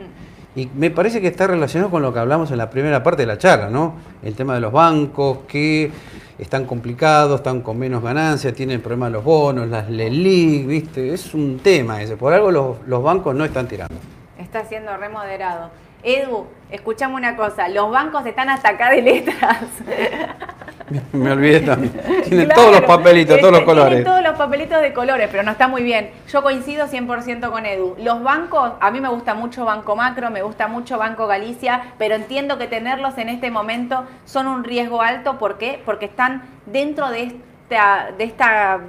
[0.56, 3.26] Y me parece que está relacionado con lo que hablamos en la primera parte de
[3.26, 3.96] la charla, ¿no?
[4.24, 5.92] El tema de los bancos, que
[6.38, 11.14] están complicados, están con menos ganancias, tienen problemas los bonos, las LELIC, ¿viste?
[11.14, 12.16] Es un tema ese.
[12.16, 13.96] Por algo los, los bancos no están tirando.
[14.38, 15.72] Está siendo remoderado.
[16.04, 19.58] Edu, escuchame una cosa, los bancos están hasta acá de letras.
[21.14, 21.94] Me olvidé también.
[22.30, 23.90] Claro, todos los papelitos, todos los este, colores.
[23.90, 26.12] Tienen todos los papelitos de colores, pero no está muy bien.
[26.32, 27.96] Yo coincido 100% con Edu.
[28.00, 32.16] Los bancos, a mí me gusta mucho Banco Macro, me gusta mucho Banco Galicia, pero
[32.16, 35.38] entiendo que tenerlos en este momento son un riesgo alto.
[35.38, 35.82] ¿Por qué?
[35.86, 38.80] Porque están dentro de esta, de esta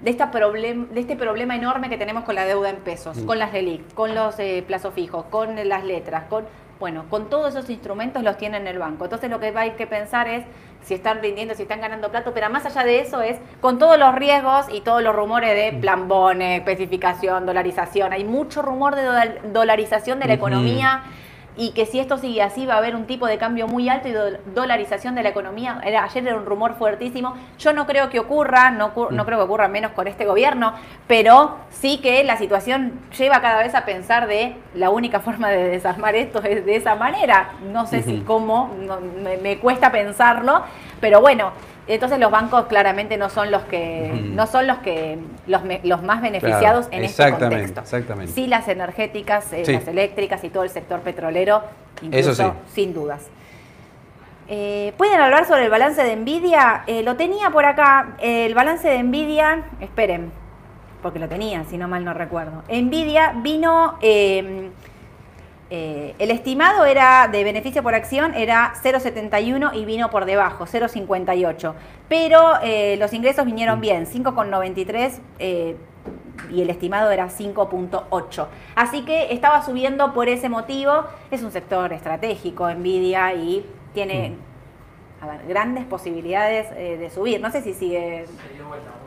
[0.00, 3.26] de, esta problem- de este problema enorme que tenemos con la deuda en pesos, Mm.
[3.26, 6.44] con las relic, con los eh, plazos fijos, con las letras, con
[6.80, 9.04] bueno, con todos esos instrumentos los tiene en el banco.
[9.04, 10.42] Entonces lo que hay que pensar es
[10.82, 13.98] si están rindiendo, si están ganando plato, pero más allá de eso es con todos
[13.98, 18.12] los riesgos y todos los rumores de plan bone, especificación, dolarización.
[18.12, 21.02] Hay mucho rumor de dola- dolarización de la economía
[21.56, 24.08] y que si esto sigue así va a haber un tipo de cambio muy alto
[24.08, 25.80] y do- dolarización de la economía.
[25.84, 27.34] Era, ayer era un rumor fuertísimo.
[27.58, 30.72] Yo no creo que ocurra, no, no creo que ocurra menos con este gobierno,
[31.06, 35.68] pero sí que la situación lleva cada vez a pensar de la única forma de
[35.68, 37.50] desarmar esto es de esa manera.
[37.70, 40.62] No sé si cómo, no- me, me cuesta pensarlo,
[41.00, 41.52] pero bueno.
[41.88, 45.18] Entonces los bancos claramente no son los que no son los que
[45.48, 47.80] los, me- los más beneficiados Claro, en este contexto.
[47.80, 48.32] exactamente.
[48.32, 49.72] Sí, las energéticas, eh, Sí.
[49.72, 51.62] las eléctricas y todo el sector petrolero,
[52.00, 52.72] incluso Eso sí.
[52.74, 53.22] sin dudas.
[54.48, 56.82] Eh, ¿Pueden hablar sobre el balance de Nvidia?
[56.86, 58.16] Eh, lo tenía por acá.
[58.20, 60.30] el balance de Nvidia, esperen,
[61.02, 62.62] porque lo tenía, si no mal no recuerdo.
[62.68, 63.98] Nvidia vino,
[65.74, 71.72] eh, el estimado era de beneficio por acción era 0,71 y vino por debajo, 0,58.
[72.10, 75.76] Pero eh, los ingresos vinieron bien, 5,93 eh,
[76.50, 78.46] y el estimado era 5.8.
[78.74, 81.06] Así que estaba subiendo por ese motivo.
[81.30, 83.64] Es un sector estratégico, Nvidia, y
[83.94, 84.36] tiene
[85.22, 87.40] a ver, grandes posibilidades eh, de subir.
[87.40, 88.26] No sé si sigue.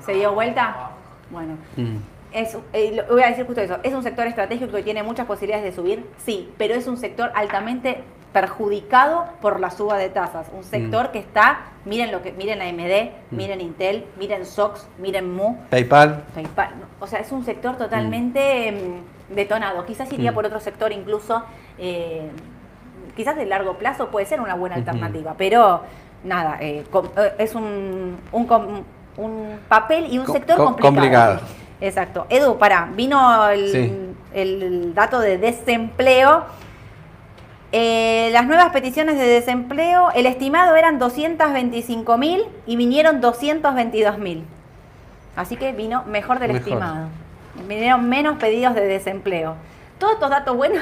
[0.04, 0.94] ¿Se dio vuelta?
[1.30, 1.60] Bueno.
[1.78, 2.15] Mm.
[2.36, 3.78] Es, eh, lo- voy a decir justo eso.
[3.82, 6.06] ¿Es un sector estratégico que tiene muchas posibilidades de subir?
[6.26, 10.48] Sí, pero es un sector altamente perjudicado por la suba de tasas.
[10.54, 15.56] Un sector que está, miren lo que, miren AMD, miren Intel, miren Sox, miren Mu,
[15.70, 16.24] PayPal.
[16.36, 16.72] PayPal.
[17.00, 19.86] O sea, es un sector totalmente mm, detonado.
[19.86, 20.36] Quizás iría Mm.
[20.36, 21.44] por otro sector incluso,
[21.80, 22.30] eh,
[23.16, 25.84] quizás de largo plazo puede ser una buena alternativa, pero
[26.26, 26.84] nada, eh,
[27.18, 28.84] eh, es un, un,
[29.16, 30.94] un papel y un Co- sector co- complicado.
[30.96, 31.40] complicado.
[31.82, 32.26] Exacto.
[32.30, 33.94] Edu, para, vino el, Sí.
[34.34, 36.46] el dato de desempleo.
[37.72, 44.46] Eh, las nuevas peticiones de desempleo, el estimado eran 225 mil y vinieron 222 mil.
[45.36, 46.68] Así que vino mejor del Mejor.
[46.70, 47.08] estimado.
[47.68, 49.56] Vinieron menos pedidos de desempleo.
[49.98, 50.82] Todos estos datos buenos,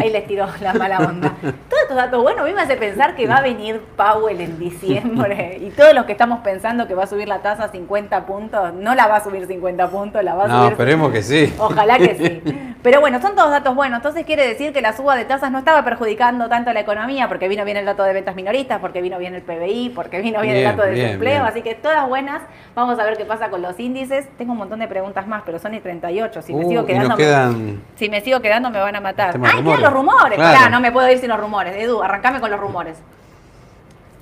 [0.00, 1.32] ahí les tiró la mala onda.
[1.40, 4.58] Todos estos datos buenos a mí me hace pensar que va a venir Powell en
[4.58, 8.26] diciembre y todos los que estamos pensando que va a subir la tasa a 50
[8.26, 11.22] puntos, no la va a subir 50 puntos, la va a No, subir esperemos que
[11.22, 11.54] sí.
[11.58, 12.56] Ojalá que sí.
[12.82, 13.98] Pero bueno, son todos datos buenos.
[13.98, 17.28] Entonces quiere decir que la suba de tasas no estaba perjudicando tanto a la economía,
[17.28, 20.40] porque vino bien el dato de ventas minoristas, porque vino bien el PBI, porque vino
[20.40, 21.32] bien, el dato de bien, desempleo.
[21.34, 21.44] bien.
[21.46, 22.40] Así que todas buenas.
[22.74, 24.26] Vamos a ver qué pasa con los índices.
[24.38, 26.40] Tengo un montón de preguntas más, pero son y 38.
[26.40, 27.16] Si me Uh, sigo quedando.
[27.16, 27.76] me-.
[27.96, 29.32] Si me sigo quedando me van a matar.
[29.32, 29.82] Tema de ¡Ay, quedan rumores.
[29.82, 30.34] los rumores!
[30.36, 30.58] Claro.
[30.58, 31.76] Pará, no me puedo ir sin los rumores.
[31.76, 32.96] Edu, arrancame con los rumores.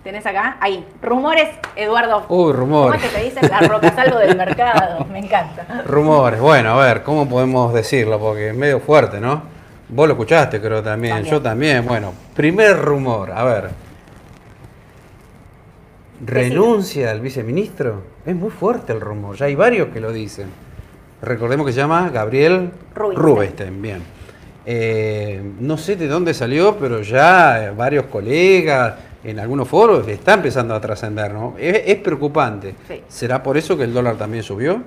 [0.05, 0.57] ¿Tenés acá?
[0.61, 0.87] Ahí.
[1.03, 2.25] Rumores, Eduardo.
[2.29, 3.01] Uy, rumores.
[3.01, 5.05] ¿Cómo es que te dicen la roca salvo del mercado?
[5.13, 5.83] Me encanta.
[5.85, 6.41] Rumores.
[6.41, 8.19] Bueno, a ver, ¿cómo podemos decirlo?
[8.19, 9.43] Porque es medio fuerte, ¿no?
[9.89, 11.15] Vos lo escuchaste, creo también.
[11.15, 11.35] También.
[11.35, 11.87] Yo también.
[11.87, 13.33] Bueno, primer rumor.
[13.33, 13.71] A ver.
[16.25, 18.03] ¿Renuncia al viceministro?
[18.25, 19.37] Es muy fuerte el rumor.
[19.37, 20.49] Ya hay varios que lo dicen.
[21.23, 23.27] Recordemos que se llama Gabriel Rubinstein.
[23.27, 23.83] Rubinstein.
[23.83, 24.18] Bien.
[24.71, 30.35] Eh, no sé de dónde salió, pero ya eh, varios colegas en algunos foros está
[30.35, 31.55] empezando a trascender, ¿no?
[31.59, 32.75] Es, es preocupante.
[32.87, 33.03] Sí.
[33.09, 34.83] ¿Será por eso que el dólar también subió?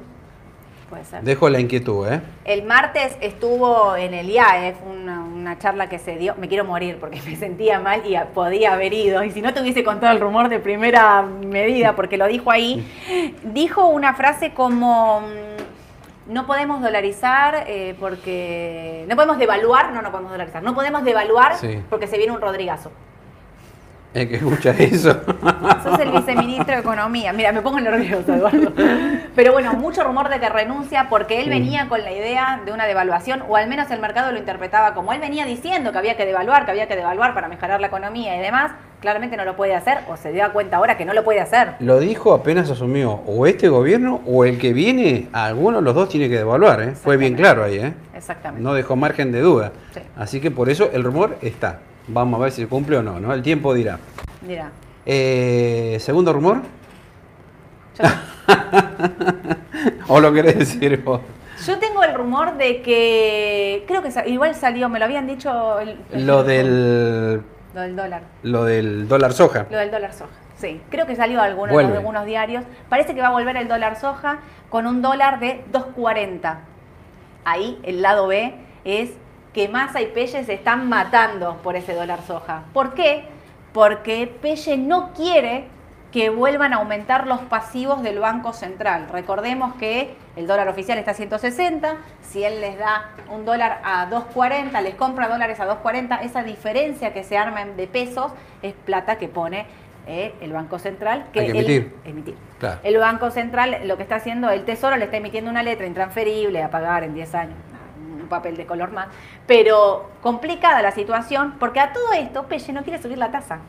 [0.88, 1.24] Puede ser.
[1.24, 2.22] Dejo la inquietud, ¿eh?
[2.46, 6.36] El martes estuvo en el IAEF una, una charla que se dio.
[6.36, 9.24] Me quiero morir porque me sentía mal y podía haber ido.
[9.24, 12.88] Y si no te hubiese contado el rumor de primera medida, porque lo dijo ahí,
[13.42, 15.24] dijo una frase como.
[16.32, 19.06] No podemos dolarizar eh, porque.
[19.10, 20.64] No podemos devaluar, no, no podemos dolarizar.
[20.64, 21.84] No podemos devaluar Sí.
[21.90, 22.92] porque se viene un Rodrigazo.
[24.14, 25.22] El que escucha eso.
[25.84, 27.32] Sos el viceministro de Economía.
[27.32, 28.74] Mira, me pongo nervioso, Eduardo.
[29.36, 32.86] Pero bueno, mucho rumor de que renuncia porque él venía con la idea de una
[32.88, 36.26] devaluación, o al menos el mercado lo interpretaba como él venía diciendo que había que
[36.26, 38.72] devaluar, que había que devaluar para mejorar la economía y demás.
[39.00, 41.76] Claramente no lo puede hacer, o se dio cuenta ahora que no lo puede hacer.
[41.80, 46.10] Lo dijo apenas asumió o este gobierno o el que viene, alguno de los dos
[46.10, 46.82] tiene que devaluar.
[46.84, 46.92] ¿eh?
[46.92, 47.80] Fue bien claro ahí.
[47.80, 47.94] ¿eh?
[48.14, 48.62] Exactamente.
[48.62, 49.72] No dejó margen de duda.
[49.94, 50.02] Sí.
[50.18, 51.80] Así que por eso el rumor está.
[52.08, 53.34] Vamos a ver si se cumple o no, ¿no?
[53.34, 54.00] El tiempo dirá.
[54.42, 54.72] Mira.
[55.06, 56.62] Eh, Segundo rumor.
[57.98, 58.04] Yo,
[60.08, 61.22] ¿O lo querés decir vos?
[61.66, 63.84] yo tengo el rumor de que.
[63.88, 65.80] Creo que igual salió, me lo habían dicho.
[65.80, 67.42] el- el- Lo del,
[67.74, 68.24] Lo del dólar.
[68.44, 69.68] lo del dólar soja.
[69.70, 70.32] Lo del dólar soja.
[70.58, 72.64] Sí, creo que salió alguno de algunos diarios.
[72.90, 74.40] Parece que va a volver el dólar soja
[74.70, 76.60] con un dólar de 2.40.
[77.46, 78.54] Ahí el lado B
[78.86, 79.12] es
[79.54, 82.64] que Massa y Pelle se están matando por ese dólar soja.
[82.74, 83.26] ¿Por qué?
[83.74, 85.66] Porque Pelle no quiere
[86.12, 89.08] que vuelvan a aumentar los pasivos del Banco Central.
[89.10, 94.10] Recordemos que el dólar oficial está a 160, si él les da un dólar a
[94.10, 99.18] 2.40, les compra dólares a 2.40, esa diferencia que se arman de pesos es plata
[99.18, 99.66] que pone
[100.06, 101.28] eh, el Banco Central.
[101.32, 101.96] Que Hay que él- emitir.
[102.04, 102.36] emitir.
[102.60, 102.80] Claro.
[102.84, 106.62] El Banco Central lo que está haciendo, el Tesoro le está emitiendo una letra intransferible
[106.62, 107.56] a pagar en 10 años,
[108.32, 109.08] papel de color más,
[109.46, 113.60] pero complicada la situación porque a todo esto Pelle no quiere subir la tasa.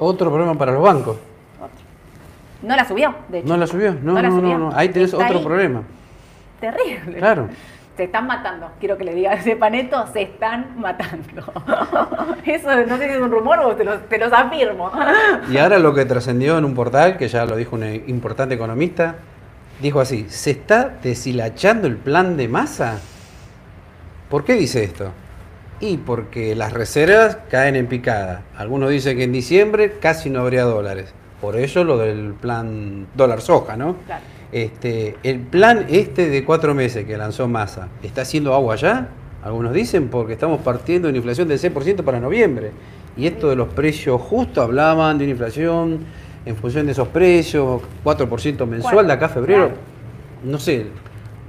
[0.00, 1.16] Otro problema para los bancos.
[2.62, 3.48] No la subió, de hecho.
[3.48, 3.92] ¿No la subió?
[3.92, 4.58] No, No la no, subió.
[4.58, 4.76] no, no.
[4.76, 5.44] Ahí tenés Está otro ahí.
[5.44, 5.82] problema.
[6.60, 7.18] Terrible.
[7.18, 7.48] Claro.
[7.96, 11.42] Se están matando, quiero que le diga ese paneto, se están matando.
[12.44, 14.90] Eso no sé si es un rumor o te los, te los afirmo.
[15.48, 19.14] Y ahora lo que trascendió en un portal, que ya lo dijo un importante economista,
[19.80, 22.98] dijo así, ¿se está deshilachando el plan de masa?
[24.28, 25.12] ¿Por qué dice esto?
[25.80, 28.42] Y porque las reservas caen en picada.
[28.56, 31.12] Algunos dicen que en diciembre casi no habría dólares.
[31.40, 33.96] Por eso lo del plan dólar soja, ¿no?
[34.06, 34.24] Claro.
[34.52, 39.08] Este, el plan este de cuatro meses que lanzó Massa, ¿está haciendo agua ya?
[39.42, 42.70] Algunos dicen porque estamos partiendo de una inflación del 6% para noviembre.
[43.16, 46.06] Y esto de los precios justos, hablaban de una inflación
[46.46, 49.66] en función de esos precios, 4% mensual de acá a febrero.
[49.68, 49.80] Claro.
[50.44, 50.86] No sé,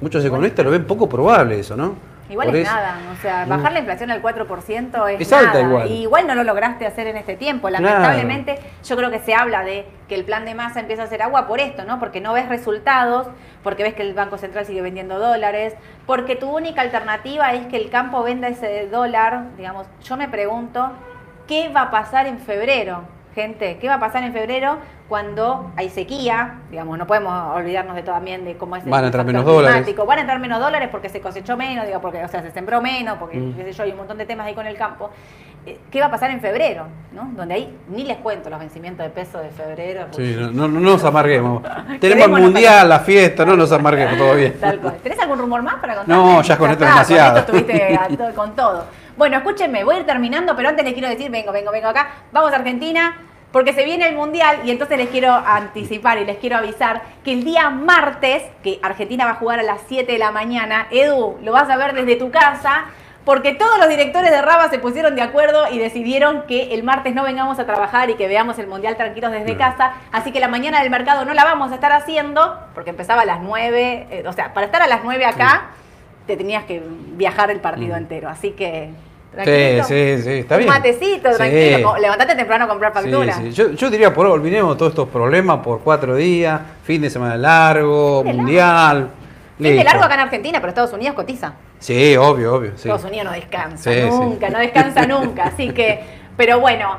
[0.01, 1.95] muchos economistas lo ven poco probable eso, ¿no?
[2.27, 5.53] Igual Por es eso- nada, o sea, bajar la inflación al 4% es, Es alta
[5.53, 5.61] nada.
[5.61, 5.87] igual.
[5.91, 7.67] Y igual no lo lograste hacer en este tiempo.
[7.67, 7.83] Claro.
[7.85, 11.21] Lamentablemente, yo creo que se habla de que el plan de masa empieza a hacer
[11.21, 11.99] agua por esto, ¿no?
[11.99, 13.27] Porque no ves resultados,
[13.63, 15.75] porque ves que el Banco Central sigue vendiendo dólares,
[16.07, 20.93] porque tu única alternativa es que el campo venda ese dólar, digamos, yo me pregunto,
[21.47, 23.03] ¿qué va a pasar en febrero?
[23.35, 24.77] Gente, ¿qué va a pasar en febrero
[25.09, 26.59] cuando hay sequía?
[26.71, 29.43] Digamos, no podemos olvidarnos de todo también de cómo es el Van a entrar menos
[29.43, 29.75] dólares.
[29.75, 30.05] climático.
[30.05, 32.81] Van a entrar menos dólares porque se cosechó menos, digo, porque, o sea, se sembró
[32.81, 33.55] menos, porque, Mm.
[33.57, 35.09] qué sé yo, hay un montón de temas ahí con el campo.
[35.65, 36.85] Eh, ¿Qué va a pasar en febrero?
[37.11, 37.29] ¿no?
[37.35, 40.05] Donde ahí ni les cuento los vencimientos de peso de febrero.
[40.11, 41.61] porque- Sí, no, no, no nos amarguemos.
[41.99, 44.57] Tenemos el mundial, la fiesta, no nos amarguemos, todo bien.
[44.61, 44.95] Tal cual.
[45.03, 46.15] ¿Tenés algún rumor más para contar?
[46.15, 47.31] No, ya con esto está, demasiado.
[47.31, 47.95] Con esto estuviste
[48.29, 48.85] a con todo.
[49.17, 52.09] Bueno, escúchenme, voy a ir terminando, pero antes les quiero decir, vengo, vengo, vengo acá.
[52.33, 53.15] Vamos a Argentina,
[53.55, 57.31] porque se viene el Mundial y entonces les quiero anticipar y les quiero avisar que
[57.31, 61.37] el día martes, que Argentina va a jugar a las 7 de la mañana, Edu,
[61.41, 62.87] lo vas a ver desde tu casa.
[63.23, 67.15] Porque todos los directores de Raba se pusieron de acuerdo y decidieron que el martes
[67.15, 69.93] no vengamos a trabajar y que veamos el Mundial tranquilos desde casa.
[70.11, 73.25] Así que la mañana del mercado no la vamos a estar haciendo, porque empezaba a
[73.25, 74.07] las 9.
[74.11, 75.67] eh, o sea, para estar a las 9 acá,
[76.27, 76.83] te tenías que
[77.13, 78.27] viajar el partido entero.
[78.27, 78.89] Así que.
[79.37, 79.83] Sí, tranquilito.
[79.87, 80.73] sí, sí, está Un bien.
[80.73, 81.37] matecito, Sí.
[81.37, 81.95] tranquilo.
[81.97, 83.33] Levantate temprano a comprar Sí, factura.
[83.33, 83.51] sí.
[83.51, 88.23] Yo, yo diría, por olvidemos todos estos problemas por cuatro días, fin de semana largo,
[88.25, 89.09] de mundial.
[89.57, 91.53] Fin de largo acá en Argentina, pero Estados Unidos cotiza.
[91.79, 92.71] Sí, obvio, obvio.
[92.71, 92.89] Sí.
[92.89, 94.07] Estados Unidos no descansa Sí, sí.
[94.09, 95.43] nunca, no descansa nunca.
[95.45, 96.01] Así que,
[96.37, 96.97] pero bueno,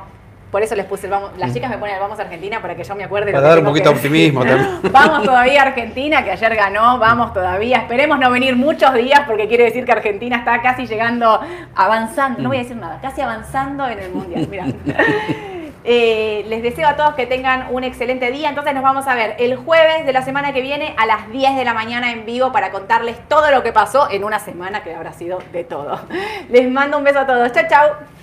[0.56, 1.32] por eso les puse el vamos.
[1.36, 3.30] Las chicas me ponen el vamos a Argentina para que yo me acuerde.
[3.30, 4.80] lo Para que dar un poquito de optimismo también.
[4.90, 7.76] Vamos todavía a Argentina, que ayer ganó, vamos todavía.
[7.76, 11.40] Esperemos no venir muchos días porque quiere decir que Argentina está casi llegando,
[11.74, 14.48] avanzando, no voy a decir nada, casi avanzando en el mundial.
[14.50, 14.64] Mirá.
[15.88, 18.48] Eh, les deseo a todos que tengan un excelente día.
[18.48, 21.54] Entonces nos vamos a ver el jueves de la semana que viene a las 10
[21.54, 24.92] de la mañana en vivo para contarles todo lo que pasó en una semana que
[24.92, 26.00] habrá sido de todo.
[26.48, 27.52] Les mando un beso a todos.
[27.52, 28.15] Chao, chao.